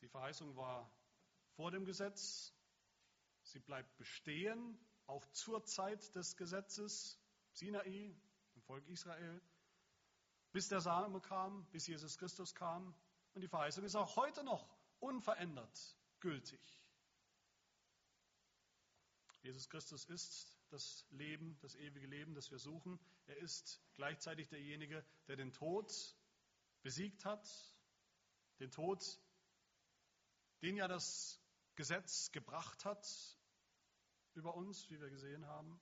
Die 0.00 0.08
Verheißung 0.08 0.56
war 0.56 0.90
vor 1.56 1.70
dem 1.70 1.84
Gesetz, 1.84 2.54
Sie 3.42 3.58
bleibt 3.58 3.94
bestehen, 3.98 4.78
auch 5.06 5.26
zur 5.32 5.62
Zeit 5.66 6.14
des 6.14 6.38
Gesetzes, 6.38 7.20
Sinai, 7.52 8.16
im 8.54 8.62
Volk 8.62 8.86
Israel, 8.88 9.42
bis 10.52 10.68
der 10.68 10.80
Same 10.80 11.20
kam, 11.20 11.66
bis 11.72 11.86
Jesus 11.86 12.16
Christus 12.16 12.54
kam. 12.54 12.94
Und 13.34 13.42
die 13.42 13.48
Verheißung 13.48 13.84
ist 13.84 13.94
auch 13.94 14.16
heute 14.16 14.42
noch 14.42 14.66
unverändert 15.00 15.98
gültig. 16.20 16.82
Jesus 19.42 19.68
Christus 19.68 20.06
ist 20.06 20.59
das 20.70 21.06
Leben, 21.10 21.58
das 21.60 21.74
ewige 21.74 22.06
Leben, 22.06 22.34
das 22.34 22.50
wir 22.50 22.58
suchen. 22.58 22.98
Er 23.26 23.36
ist 23.38 23.82
gleichzeitig 23.94 24.48
derjenige, 24.48 25.04
der 25.28 25.36
den 25.36 25.52
Tod 25.52 25.92
besiegt 26.82 27.24
hat. 27.24 27.48
Den 28.58 28.70
Tod, 28.70 29.20
den 30.62 30.76
ja 30.76 30.88
das 30.88 31.40
Gesetz 31.74 32.30
gebracht 32.32 32.84
hat 32.84 33.06
über 34.34 34.54
uns, 34.54 34.88
wie 34.90 35.00
wir 35.00 35.10
gesehen 35.10 35.46
haben. 35.46 35.80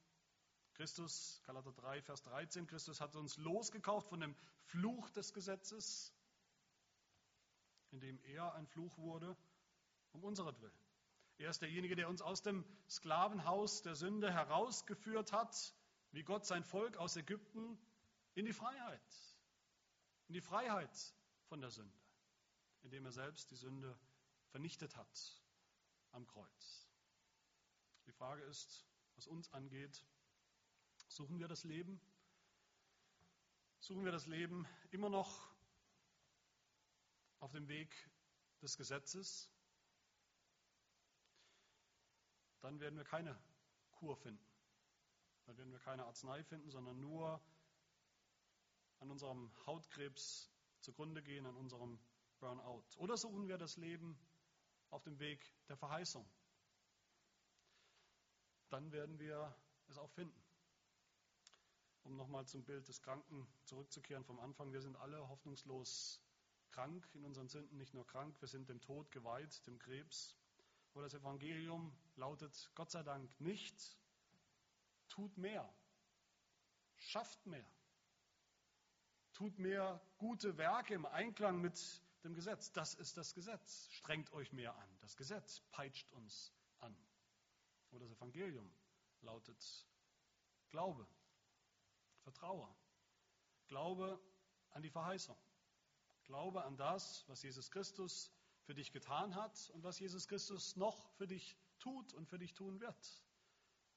Christus, 0.74 1.42
Galater 1.44 1.72
3, 1.72 2.02
Vers 2.02 2.22
13, 2.22 2.66
Christus 2.66 3.00
hat 3.00 3.16
uns 3.16 3.36
losgekauft 3.36 4.08
von 4.08 4.20
dem 4.20 4.36
Fluch 4.66 5.10
des 5.10 5.32
Gesetzes, 5.32 6.14
indem 7.90 8.20
er 8.20 8.54
ein 8.54 8.66
Fluch 8.68 8.96
wurde, 8.98 9.36
um 10.12 10.22
unseretwillen. 10.22 10.78
Er 11.38 11.50
ist 11.50 11.62
derjenige, 11.62 11.94
der 11.94 12.08
uns 12.08 12.20
aus 12.20 12.42
dem 12.42 12.64
Sklavenhaus 12.88 13.82
der 13.82 13.94
Sünde 13.94 14.32
herausgeführt 14.32 15.32
hat, 15.32 15.74
wie 16.10 16.24
Gott 16.24 16.44
sein 16.44 16.64
Volk 16.64 16.96
aus 16.96 17.16
Ägypten 17.16 17.78
in 18.34 18.44
die 18.44 18.52
Freiheit, 18.52 19.36
in 20.26 20.34
die 20.34 20.40
Freiheit 20.40 21.14
von 21.48 21.60
der 21.60 21.70
Sünde, 21.70 21.96
indem 22.82 23.04
er 23.04 23.12
selbst 23.12 23.50
die 23.52 23.56
Sünde 23.56 23.96
vernichtet 24.48 24.96
hat 24.96 25.42
am 26.10 26.26
Kreuz. 26.26 26.88
Die 28.06 28.12
Frage 28.12 28.42
ist, 28.42 28.84
was 29.14 29.28
uns 29.28 29.52
angeht, 29.52 30.04
suchen 31.06 31.38
wir 31.38 31.46
das 31.46 31.62
Leben? 31.62 32.00
Suchen 33.80 34.04
wir 34.04 34.12
das 34.12 34.26
Leben 34.26 34.66
immer 34.90 35.08
noch 35.08 35.54
auf 37.38 37.52
dem 37.52 37.68
Weg 37.68 37.94
des 38.60 38.76
Gesetzes? 38.76 39.50
Dann 42.60 42.80
werden 42.80 42.96
wir 42.96 43.04
keine 43.04 43.38
Kur 43.92 44.16
finden. 44.16 44.44
Dann 45.46 45.56
werden 45.56 45.72
wir 45.72 45.78
keine 45.80 46.04
Arznei 46.04 46.42
finden, 46.44 46.70
sondern 46.70 47.00
nur 47.00 47.40
an 49.00 49.10
unserem 49.10 49.50
Hautkrebs 49.66 50.50
zugrunde 50.80 51.22
gehen, 51.22 51.46
an 51.46 51.56
unserem 51.56 51.98
Burnout. 52.38 52.84
Oder 52.96 53.16
suchen 53.16 53.48
wir 53.48 53.58
das 53.58 53.76
Leben 53.76 54.18
auf 54.90 55.02
dem 55.02 55.18
Weg 55.18 55.44
der 55.68 55.76
Verheißung, 55.76 56.28
dann 58.70 58.92
werden 58.92 59.18
wir 59.18 59.54
es 59.88 59.98
auch 59.98 60.10
finden. 60.10 60.42
Um 62.04 62.16
nochmal 62.16 62.46
zum 62.46 62.64
Bild 62.64 62.88
des 62.88 63.02
Kranken 63.02 63.46
zurückzukehren 63.64 64.24
vom 64.24 64.38
Anfang, 64.40 64.72
wir 64.72 64.80
sind 64.80 64.96
alle 64.96 65.28
hoffnungslos 65.28 66.22
krank 66.70 67.08
in 67.14 67.24
unseren 67.24 67.48
Sünden, 67.48 67.76
nicht 67.76 67.94
nur 67.94 68.06
krank, 68.06 68.40
wir 68.40 68.48
sind 68.48 68.68
dem 68.68 68.80
Tod 68.80 69.10
geweiht, 69.10 69.66
dem 69.66 69.78
Krebs. 69.78 70.34
Aber 70.92 71.02
das 71.02 71.14
Evangelium 71.14 71.92
lautet 72.16 72.70
Gott 72.74 72.90
sei 72.90 73.02
Dank 73.02 73.40
nicht, 73.40 73.96
tut 75.08 75.36
mehr, 75.36 75.72
schafft 76.96 77.46
mehr, 77.46 77.70
tut 79.32 79.58
mehr 79.58 80.00
gute 80.18 80.56
Werke 80.56 80.94
im 80.94 81.06
Einklang 81.06 81.60
mit 81.60 82.02
dem 82.24 82.34
Gesetz. 82.34 82.72
Das 82.72 82.94
ist 82.94 83.16
das 83.16 83.34
Gesetz. 83.34 83.88
Strengt 83.90 84.32
euch 84.32 84.52
mehr 84.52 84.74
an. 84.76 84.98
Das 85.00 85.16
Gesetz 85.16 85.60
peitscht 85.70 86.10
uns 86.12 86.52
an. 86.78 86.96
Aber 87.90 88.00
das 88.00 88.10
Evangelium 88.10 88.70
lautet 89.20 89.86
Glaube, 90.70 91.06
Vertraue, 92.22 92.68
Glaube 93.68 94.20
an 94.70 94.82
die 94.82 94.90
Verheißung, 94.90 95.38
Glaube 96.24 96.64
an 96.64 96.76
das, 96.76 97.26
was 97.28 97.42
Jesus 97.42 97.70
Christus 97.70 98.30
für 98.68 98.74
dich 98.74 98.92
getan 98.92 99.34
hat 99.34 99.70
und 99.70 99.82
was 99.82 99.98
Jesus 99.98 100.28
Christus 100.28 100.76
noch 100.76 101.10
für 101.12 101.26
dich 101.26 101.56
tut 101.78 102.12
und 102.12 102.28
für 102.28 102.38
dich 102.38 102.52
tun 102.52 102.80
wird. 102.80 103.22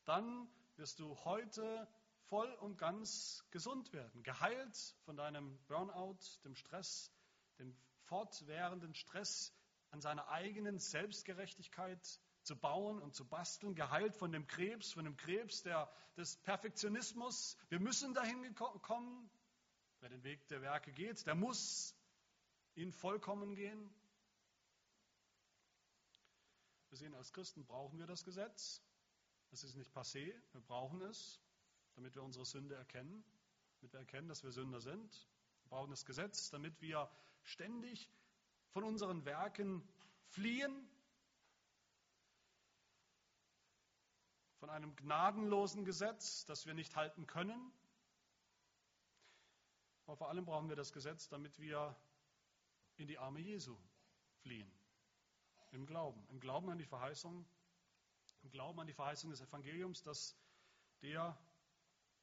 Dann 0.06 0.48
wirst 0.78 1.02
du 1.02 1.14
heute 1.26 1.90
voll 2.30 2.50
und 2.54 2.78
ganz 2.78 3.44
gesund 3.52 3.92
werden, 3.92 4.24
geheilt 4.24 4.78
von 5.04 5.18
deinem 5.18 5.60
Burnout, 5.68 6.20
dem 6.46 6.56
Stress, 6.56 7.12
dem 7.60 7.76
fortwährenden 8.06 8.96
Stress 8.96 9.54
an 9.90 10.00
seiner 10.00 10.30
eigenen 10.30 10.80
Selbstgerechtigkeit 10.80 12.22
zu 12.44 12.56
bauen 12.56 13.02
und 13.02 13.14
zu 13.14 13.28
basteln, 13.28 13.76
geheilt 13.76 14.16
von 14.16 14.32
dem 14.32 14.48
Krebs, 14.48 14.94
von 14.94 15.04
dem 15.04 15.18
Krebs 15.18 15.64
der, 15.64 15.92
des 16.16 16.38
Perfektionismus. 16.44 17.58
Wir 17.68 17.82
müssen 17.82 18.14
dahin 18.14 18.56
kommen. 18.56 19.30
Wer 20.00 20.08
den 20.08 20.24
Weg 20.24 20.48
der 20.48 20.62
Werke 20.62 20.94
geht, 20.94 21.28
der 21.28 21.36
muss 21.36 21.94
ihn 22.76 22.94
vollkommen 22.94 23.54
gehen. 23.54 23.94
Wir 26.92 26.98
sehen, 26.98 27.16
als 27.16 27.32
Christen 27.32 27.66
brauchen 27.66 28.00
wir 28.00 28.06
das 28.06 28.26
Gesetz. 28.26 28.82
Es 29.52 29.64
ist 29.64 29.76
nicht 29.76 29.94
passé, 29.96 30.34
wir 30.52 30.62
brauchen 30.62 31.02
es, 31.04 31.40
damit 31.96 32.16
wir 32.16 32.22
unsere 32.22 32.46
Sünde 32.46 32.76
erkennen, 32.76 33.24
damit 33.80 33.94
wir 33.94 34.00
erkennen, 34.02 34.28
dass 34.28 34.44
wir 34.44 34.52
Sünder 34.52 34.82
sind. 34.82 35.10
Wir 35.64 35.70
brauchen 35.70 35.90
das 35.90 36.06
Gesetz, 36.06 36.50
damit 36.50 36.82
wir 36.82 37.10
ständig 37.44 38.12
von 38.72 38.84
unseren 38.84 39.24
Werken 39.24 39.88
fliehen, 40.32 40.86
von 44.60 44.70
einem 44.70 44.94
gnadenlosen 44.98 45.86
Gesetz, 45.86 46.44
das 46.44 46.66
wir 46.66 46.74
nicht 46.74 46.98
halten 46.98 47.26
können. 47.26 47.72
Aber 50.06 50.18
vor 50.18 50.28
allem 50.28 50.44
brauchen 50.44 50.68
wir 50.68 50.76
das 50.76 50.92
Gesetz, 50.92 51.30
damit 51.30 51.58
wir 51.58 51.96
in 52.98 53.08
die 53.08 53.18
Arme 53.18 53.40
Jesu 53.40 53.78
fliehen. 54.42 54.70
Im 55.72 55.86
Glauben. 55.86 56.26
Im 56.30 56.40
Glauben 56.40 56.70
an 56.70 56.78
die 56.78 56.86
Verheißung, 56.86 57.46
im 58.44 58.52
Glauben 58.52 58.80
an 58.80 58.88
die 58.88 58.94
Verheißung 58.94 59.30
des 59.30 59.42
Evangeliums, 59.42 60.02
dass 60.04 60.36
der 61.02 61.38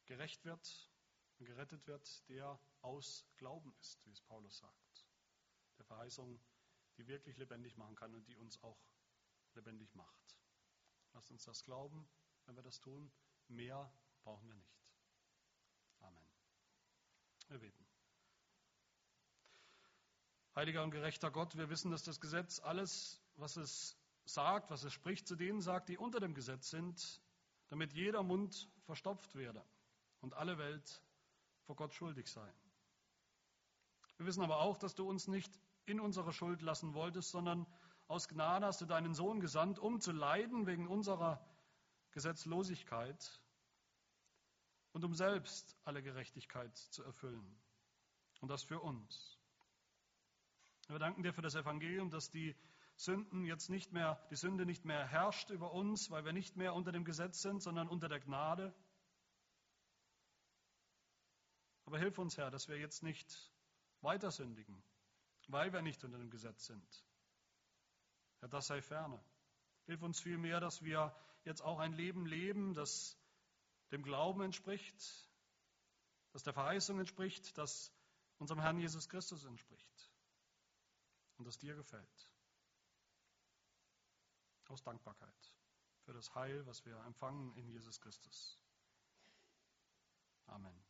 gerecht 0.05 0.45
wird 0.45 0.89
und 1.37 1.45
gerettet 1.45 1.85
wird, 1.87 2.29
der 2.29 2.59
aus 2.81 3.25
Glauben 3.37 3.73
ist, 3.79 4.05
wie 4.05 4.11
es 4.11 4.21
Paulus 4.21 4.57
sagt. 4.57 5.07
Der 5.77 5.85
Verheißung, 5.85 6.39
die 6.97 7.07
wirklich 7.07 7.37
lebendig 7.37 7.77
machen 7.77 7.95
kann 7.95 8.13
und 8.13 8.27
die 8.27 8.35
uns 8.35 8.61
auch 8.63 8.79
lebendig 9.53 9.93
macht. 9.95 10.37
Lasst 11.13 11.31
uns 11.31 11.43
das 11.43 11.63
glauben, 11.63 12.07
wenn 12.45 12.55
wir 12.55 12.63
das 12.63 12.79
tun. 12.79 13.11
Mehr 13.47 13.91
brauchen 14.23 14.47
wir 14.47 14.55
nicht. 14.55 14.79
Amen. 16.01 16.29
Wir 17.47 17.59
beten. 17.59 17.85
Heiliger 20.55 20.83
und 20.83 20.91
gerechter 20.91 21.31
Gott, 21.31 21.55
wir 21.55 21.69
wissen, 21.69 21.89
dass 21.89 22.03
das 22.03 22.19
Gesetz 22.19 22.59
alles, 22.59 23.21
was 23.39 23.57
es 23.57 23.97
sagt, 24.25 24.69
was 24.69 24.83
es 24.83 24.93
spricht, 24.93 25.27
zu 25.27 25.35
denen 25.35 25.61
sagt, 25.61 25.89
die 25.89 25.97
unter 25.97 26.19
dem 26.19 26.33
Gesetz 26.33 26.69
sind, 26.69 27.21
damit 27.69 27.93
jeder 27.93 28.23
Mund 28.23 28.69
verstopft 28.83 29.35
werde 29.35 29.63
und 30.21 30.33
alle 30.33 30.57
Welt 30.57 31.01
vor 31.65 31.75
Gott 31.75 31.93
schuldig 31.93 32.27
sei. 32.27 32.51
Wir 34.17 34.25
wissen 34.25 34.43
aber 34.43 34.59
auch, 34.59 34.77
dass 34.77 34.95
du 34.95 35.07
uns 35.07 35.27
nicht 35.27 35.59
in 35.85 35.99
unsere 35.99 36.33
Schuld 36.33 36.61
lassen 36.61 36.93
wolltest, 36.93 37.31
sondern 37.31 37.65
aus 38.07 38.27
Gnade 38.27 38.65
hast 38.65 38.81
du 38.81 38.85
deinen 38.85 39.13
Sohn 39.13 39.39
gesandt, 39.39 39.79
um 39.79 40.01
zu 40.01 40.11
leiden 40.11 40.65
wegen 40.67 40.87
unserer 40.87 41.43
Gesetzlosigkeit 42.11 43.41
und 44.93 45.05
um 45.05 45.13
selbst 45.13 45.77
alle 45.85 46.01
Gerechtigkeit 46.01 46.75
zu 46.75 47.03
erfüllen. 47.03 47.57
Und 48.41 48.49
das 48.49 48.63
für 48.63 48.79
uns. 48.79 49.37
Wir 50.87 50.97
danken 50.97 51.21
dir 51.21 51.33
für 51.33 51.43
das 51.43 51.55
Evangelium, 51.55 52.09
dass 52.09 52.31
die 52.31 52.55
Sünden 52.99 53.45
jetzt 53.45 53.69
nicht 53.69 53.93
mehr, 53.93 54.21
die 54.29 54.35
Sünde 54.35 54.65
nicht 54.65 54.83
mehr 54.83 55.07
herrscht 55.07 55.51
über 55.51 55.71
uns, 55.71 56.11
weil 56.11 56.25
wir 56.25 56.33
nicht 56.33 56.57
mehr 56.57 56.73
unter 56.73 56.91
dem 56.91 57.05
Gesetz 57.05 57.41
sind, 57.41 57.63
sondern 57.63 57.87
unter 57.87 58.09
der 58.09 58.19
Gnade. 58.19 58.75
Aber 61.85 61.97
hilf 61.97 62.17
uns, 62.17 62.37
Herr, 62.37 62.51
dass 62.51 62.67
wir 62.67 62.77
jetzt 62.77 63.01
nicht 63.01 63.53
weiter 64.01 64.31
sündigen, 64.31 64.83
weil 65.47 65.71
wir 65.71 65.81
nicht 65.81 66.03
unter 66.03 66.17
dem 66.17 66.29
Gesetz 66.29 66.65
sind. 66.65 67.05
Herr, 68.41 68.49
das 68.49 68.67
sei 68.67 68.81
ferne. 68.81 69.23
Hilf 69.85 70.01
uns 70.01 70.19
vielmehr, 70.19 70.59
dass 70.59 70.83
wir 70.83 71.15
jetzt 71.45 71.61
auch 71.61 71.79
ein 71.79 71.93
Leben 71.93 72.25
leben, 72.25 72.73
das 72.73 73.17
dem 73.91 74.03
Glauben 74.03 74.41
entspricht, 74.41 75.29
das 76.33 76.43
der 76.43 76.53
Verheißung 76.53 76.99
entspricht, 76.99 77.57
das 77.57 77.93
unserem 78.39 78.59
Herrn 78.59 78.77
Jesus 78.77 79.07
Christus 79.07 79.45
entspricht 79.45 80.11
und 81.37 81.47
das 81.47 81.57
dir 81.57 81.75
gefällt. 81.75 82.28
Aus 84.69 84.83
Dankbarkeit 84.83 85.53
für 86.05 86.13
das 86.13 86.33
Heil, 86.33 86.65
was 86.65 86.85
wir 86.85 86.97
empfangen 87.05 87.53
in 87.55 87.67
Jesus 87.67 87.99
Christus. 87.99 88.59
Amen. 90.47 90.88